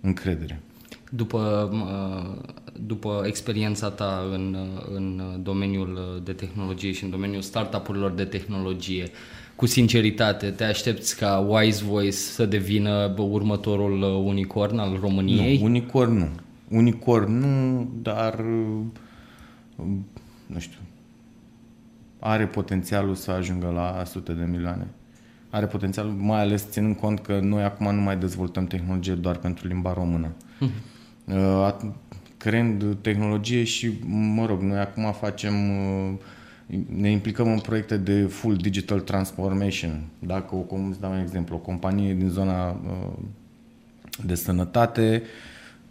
încredere. 0.00 0.60
După, 1.10 1.70
după 2.86 3.22
experiența 3.26 3.90
ta 3.90 4.22
în, 4.32 4.56
în 4.94 5.22
domeniul 5.42 6.20
de 6.24 6.32
tehnologie 6.32 6.92
și 6.92 7.04
în 7.04 7.10
domeniul 7.10 7.42
startup-urilor 7.42 8.10
de 8.10 8.24
tehnologie, 8.24 9.10
cu 9.56 9.66
sinceritate, 9.66 10.50
te 10.50 10.64
aștepți 10.64 11.16
ca 11.16 11.38
Wise 11.38 11.84
Voice 11.84 12.10
să 12.10 12.46
devină 12.46 13.14
următorul 13.18 14.02
unicorn 14.02 14.78
al 14.78 14.98
României? 15.00 15.58
Nu, 15.58 15.64
unicorn 15.64 16.18
nu. 16.18 16.28
Unicorn 16.70 17.32
nu, 17.32 17.88
dar 18.02 18.40
nu 20.46 20.58
știu, 20.58 20.78
are 22.18 22.46
potențialul 22.46 23.14
să 23.14 23.30
ajungă 23.30 23.70
la 23.74 24.02
sute 24.04 24.32
de 24.32 24.44
milioane. 24.44 24.86
Are 25.50 25.66
potențial, 25.66 26.06
mai 26.06 26.40
ales 26.40 26.70
ținând 26.70 26.96
cont 26.96 27.20
că 27.20 27.38
noi 27.40 27.62
acum 27.62 27.94
nu 27.94 28.00
mai 28.00 28.16
dezvoltăm 28.16 28.66
tehnologie 28.66 29.14
doar 29.14 29.36
pentru 29.36 29.66
limba 29.66 29.92
română. 29.92 30.28
Uh-huh. 31.30 31.80
Creând 32.36 32.96
tehnologie 33.00 33.64
și, 33.64 33.90
mă 34.06 34.46
rog, 34.46 34.60
noi 34.60 34.78
acum 34.78 35.12
facem, 35.12 35.54
uh, 35.70 36.12
ne 36.86 37.10
implicăm 37.10 37.52
în 37.52 37.58
proiecte 37.58 37.96
de 37.96 38.22
full 38.22 38.56
digital 38.56 39.00
transformation. 39.00 40.04
Dacă, 40.18 40.54
o, 40.54 40.58
cum 40.58 40.88
îți 40.88 41.00
dau 41.00 41.12
un 41.12 41.20
exemplu, 41.20 41.54
o 41.54 41.58
companie 41.58 42.14
din 42.14 42.28
zona 42.28 42.70
uh, 42.70 43.18
de 44.26 44.34
sănătate 44.34 45.22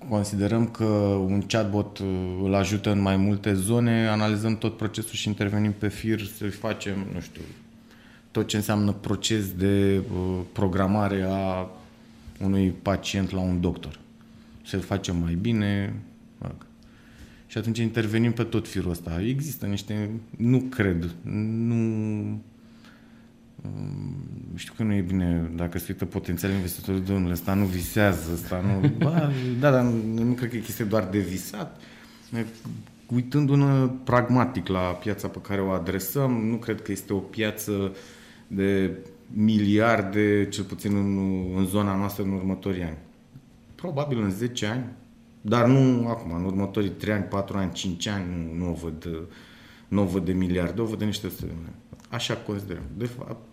considerăm 0.08 0.68
că 0.68 0.84
un 1.26 1.42
chatbot 1.48 1.98
uh, 1.98 2.08
îl 2.44 2.54
ajută 2.54 2.92
în 2.92 3.02
mai 3.02 3.16
multe 3.16 3.54
zone, 3.54 4.08
analizăm 4.08 4.58
tot 4.58 4.78
procesul 4.78 5.14
și 5.14 5.28
intervenim 5.28 5.72
pe 5.72 5.88
fir 5.88 6.22
să 6.38 6.50
facem, 6.50 7.06
nu 7.14 7.20
știu, 7.20 7.42
tot 8.32 8.48
ce 8.48 8.56
înseamnă 8.56 8.92
proces 8.92 9.52
de 9.52 10.02
uh, 10.14 10.40
programare 10.52 11.26
a 11.28 11.68
unui 12.40 12.70
pacient 12.70 13.32
la 13.32 13.40
un 13.40 13.62
doctor. 13.62 14.00
Să-l 14.66 14.82
facem 14.82 15.16
mai 15.16 15.34
bine. 15.34 15.94
Și 17.48 17.58
atunci 17.58 17.78
intervenim 17.78 18.32
pe 18.32 18.44
tot 18.44 18.68
firul 18.68 18.92
ăsta. 18.92 19.22
Există 19.26 19.66
niște... 19.66 20.10
Nu 20.38 20.60
cred. 20.60 21.16
Nu 21.22 21.76
știu 24.60 24.74
că 24.78 24.84
nu 24.84 24.94
e 24.94 25.02
bine 25.02 25.52
dacă 25.56 25.78
se 25.78 25.86
uită 25.90 26.06
potențial 26.06 26.52
investitorul, 26.52 27.04
domnule, 27.04 27.34
ăsta 27.34 27.54
nu 27.54 27.66
visează, 27.66 28.30
ăsta 28.34 28.62
nu... 28.62 28.88
Ba, 29.06 29.32
da, 29.60 29.72
dar 29.72 29.84
nu, 29.84 30.24
nu 30.24 30.34
cred 30.34 30.50
că 30.50 30.56
e 30.56 30.60
chestie 30.60 30.86
doar 30.86 31.04
de 31.04 31.20
visat. 31.20 31.82
Uitându-ne 33.06 33.88
pragmatic 34.04 34.68
la 34.68 34.80
piața 34.80 35.28
pe 35.28 35.40
care 35.42 35.62
o 35.62 35.70
adresăm, 35.70 36.32
nu 36.32 36.56
cred 36.56 36.82
că 36.82 36.92
este 36.92 37.14
o 37.14 37.18
piață 37.18 37.96
de 38.48 38.98
miliarde, 39.34 40.48
cel 40.50 40.64
puțin 40.64 40.96
în, 40.96 41.18
în 41.56 41.66
zona 41.66 41.96
noastră 41.96 42.24
în 42.24 42.32
următorii 42.32 42.84
ani. 42.84 42.98
Probabil 43.76 44.22
în 44.22 44.32
10 44.32 44.66
ani, 44.66 44.86
dar 45.42 45.68
nu 45.68 46.08
acum, 46.08 46.34
în 46.34 46.44
următorii 46.44 46.90
3 46.90 47.14
ani, 47.14 47.24
4 47.24 47.58
ani, 47.58 47.72
5 47.72 48.08
ani, 48.08 48.26
nu, 48.36 48.64
nu 48.64 48.70
o 48.70 48.74
văd, 48.74 49.08
nu 49.88 50.02
o 50.02 50.06
văd 50.06 50.26
de 50.26 50.34
miliarde, 50.34 50.82
o 50.82 50.86
văd 50.86 51.00
de 51.00 51.06
niște 51.06 51.32
Așa 52.10 52.36
considerăm. 52.36 52.84
De 52.98 53.06
fapt, 53.06 53.49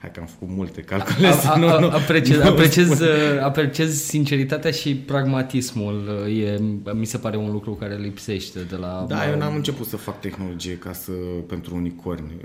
Hai 0.00 0.10
că 0.10 0.20
am 0.20 0.26
făcut 0.26 0.48
multe 0.48 0.80
calcule. 0.80 1.26
A, 1.26 1.32
a, 1.32 1.90
a, 1.90 1.90
apreciez, 1.90 2.38
nu 2.38 2.48
apreciez, 2.48 3.00
apreciez 3.42 4.02
sinceritatea 4.02 4.70
și 4.70 4.96
pragmatismul. 4.96 6.08
E, 6.28 6.58
mi 6.94 7.06
se 7.06 7.18
pare 7.18 7.36
un 7.36 7.50
lucru 7.50 7.70
care 7.70 7.96
lipsește 7.96 8.60
de 8.60 8.76
la... 8.76 9.04
Da, 9.08 9.30
eu 9.30 9.38
n-am 9.38 9.54
început 9.54 9.86
să 9.86 9.96
fac 9.96 10.20
tehnologie 10.20 10.76
ca 10.76 10.92
să, 10.92 11.12
pentru 11.46 11.76
unicorni. 11.76 12.36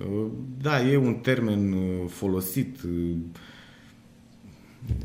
Da, 0.62 0.82
e 0.82 0.98
un 0.98 1.14
termen 1.14 1.76
folosit 2.08 2.80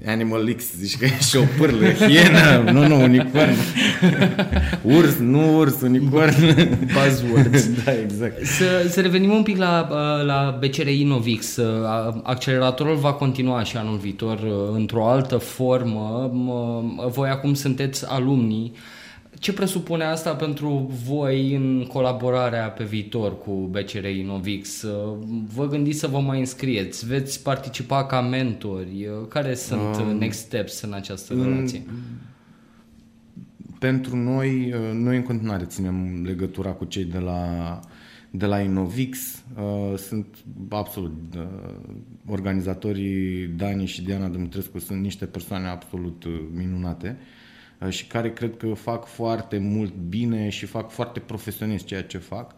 Animal 0.07 0.53
X, 0.53 0.65
zici 0.77 0.97
că 0.97 1.05
e 1.05 1.19
și 1.29 1.37
o 1.37 1.43
pârlă, 1.59 1.87
hienă, 1.91 2.71
nu, 2.73 2.87
nu, 2.87 3.03
unicorn. 3.03 3.55
Urs, 4.83 5.17
nu 5.17 5.57
urs, 5.57 5.81
unicorn. 5.81 6.35
Buzzwords. 6.93 7.85
da, 7.85 7.93
exact. 7.93 8.45
Să, 8.45 8.87
să 8.89 9.01
revenim 9.01 9.31
un 9.31 9.43
pic 9.43 9.57
la, 9.57 9.89
la 10.23 10.59
BCR 10.61 10.87
Innovix. 10.87 11.59
Acceleratorul 12.23 12.97
va 12.97 13.13
continua 13.13 13.63
și 13.63 13.77
anul 13.77 13.97
viitor 13.97 14.39
într-o 14.75 15.09
altă 15.09 15.37
formă. 15.37 16.31
Voi 17.13 17.29
acum 17.29 17.55
sunteți 17.55 18.05
alumnii 18.09 18.73
ce 19.39 19.53
presupune 19.53 20.05
asta 20.05 20.35
pentru 20.35 20.91
voi 21.05 21.55
în 21.55 21.87
colaborarea 21.89 22.71
pe 22.71 22.85
viitor 22.85 23.39
cu 23.39 23.53
BCR 23.53 24.05
Innovix? 24.05 24.85
Vă 25.55 25.67
gândiți 25.67 25.99
să 25.99 26.07
vă 26.07 26.19
mai 26.21 26.39
înscrieți? 26.39 27.07
Veți 27.07 27.43
participa 27.43 28.07
ca 28.07 28.21
mentori? 28.21 29.09
Care 29.29 29.55
sunt 29.55 29.97
um, 29.97 30.17
next 30.17 30.39
steps 30.39 30.81
în 30.81 30.93
această 30.93 31.35
în, 31.35 31.43
relație? 31.43 31.83
Pentru 33.79 34.17
noi, 34.17 34.75
noi 34.93 35.17
în 35.17 35.23
continuare 35.23 35.65
ținem 35.65 36.23
legătura 36.25 36.71
cu 36.71 36.85
cei 36.85 37.05
de 37.05 37.19
la, 37.19 37.81
de 38.31 38.47
la 38.47 38.61
Innovix. 38.61 39.43
Sunt 39.97 40.27
absolut 40.69 41.35
organizatorii 42.27 43.47
Dani 43.47 43.87
și 43.87 44.03
Diana 44.03 44.29
Dumitrescu 44.29 44.79
sunt 44.79 45.03
niște 45.03 45.25
persoane 45.25 45.69
absolut 45.69 46.25
minunate 46.55 47.17
Uh, 47.19 47.38
și 47.89 48.07
care 48.07 48.33
cred 48.33 48.57
că 48.57 48.67
fac 48.67 49.07
foarte 49.07 49.59
mult 49.59 49.95
bine 49.95 50.49
și 50.49 50.67
fac 50.67 50.91
foarte 50.91 51.21
profesionist 51.21 51.85
ceea 51.85 52.03
ce 52.03 52.19
fac. 52.19 52.55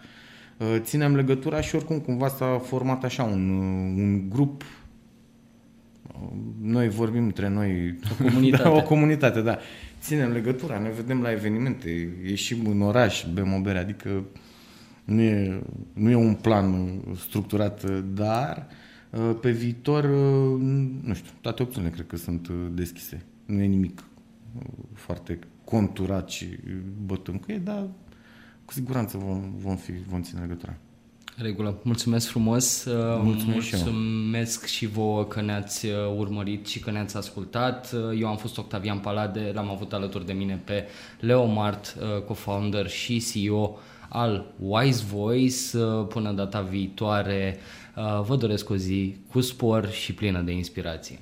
Uh, 0.57 0.77
ținem 0.79 1.17
legătura 1.17 1.61
și 1.61 1.75
oricum 1.75 1.99
cumva 2.01 2.29
s-a 2.29 2.59
format 2.65 3.05
așa 3.05 3.23
un, 3.23 3.49
uh, 3.49 4.03
un 4.03 4.29
grup 4.29 4.65
noi 6.61 6.89
vorbim 6.89 7.25
între 7.25 7.49
noi 7.49 7.99
o 8.11 8.25
comunitate. 8.25 8.63
da, 8.69 8.71
o 8.71 8.83
comunitate, 8.83 9.41
da. 9.41 9.59
Ținem 10.01 10.33
legătura, 10.33 10.79
ne 10.79 10.91
vedem 10.91 11.23
la 11.23 11.33
evenimente, 11.33 12.19
ieșim 12.25 12.67
în 12.67 12.81
oraș, 12.81 13.25
bem 13.33 13.53
o 13.53 13.61
bere, 13.61 13.79
adică 13.79 14.25
nu 15.05 15.21
e, 15.21 15.63
nu 15.93 16.11
e 16.11 16.15
un 16.15 16.35
plan 16.35 17.01
structurat, 17.17 17.91
dar 18.01 18.67
pe 19.41 19.51
viitor, 19.51 20.05
nu 21.03 21.15
știu, 21.15 21.31
toate 21.41 21.63
opțiunile 21.63 21.93
cred 21.93 22.07
că 22.07 22.17
sunt 22.17 22.49
deschise. 22.73 23.25
Nu 23.47 23.63
e 23.63 23.67
nimic 23.67 24.03
foarte 24.95 25.39
conturat 25.65 26.29
și 26.29 26.47
bătăm 27.07 27.37
cu 27.37 27.53
ei, 27.53 27.59
dar 27.59 27.89
cu 28.65 28.73
siguranță 28.73 29.19
vom, 29.19 29.53
vom, 29.57 29.77
fi, 29.77 29.93
vom 30.09 30.23
ține 30.23 30.41
legătura. 30.41 30.77
Regulă. 31.37 31.81
Mulțumesc 31.83 32.27
frumos. 32.29 32.85
Mulțumesc, 33.23 33.71
Mulțumesc 33.71 34.67
și, 34.67 34.75
și 34.77 34.87
vouă 34.87 35.25
că 35.25 35.41
ne-ați 35.41 35.87
uh, 35.87 35.93
urmărit 36.17 36.67
și 36.67 36.81
că 36.81 36.91
ne-ați 36.91 37.17
ascultat. 37.17 37.93
Uh, 37.93 38.21
eu 38.21 38.29
am 38.29 38.37
fost 38.37 38.59
Octavian 38.59 38.99
Palade, 38.99 39.51
l-am 39.55 39.71
avut 39.71 39.93
alături 39.93 40.27
de 40.27 40.33
mine 40.33 40.63
pe 40.65 40.87
Leo 41.21 41.47
Mart, 41.47 41.97
uh, 42.01 42.23
co-founder 42.25 42.89
și 42.89 43.25
CEO 43.33 43.79
al 44.09 44.55
Wise 44.59 45.05
Voice. 45.13 45.77
Până 46.09 46.33
data 46.33 46.61
viitoare, 46.61 47.59
vă 48.23 48.37
doresc 48.37 48.71
o 48.71 48.77
zi 48.77 49.17
cu 49.31 49.41
spor 49.41 49.91
și 49.91 50.15
plină 50.15 50.41
de 50.41 50.53
inspirație. 50.53 51.19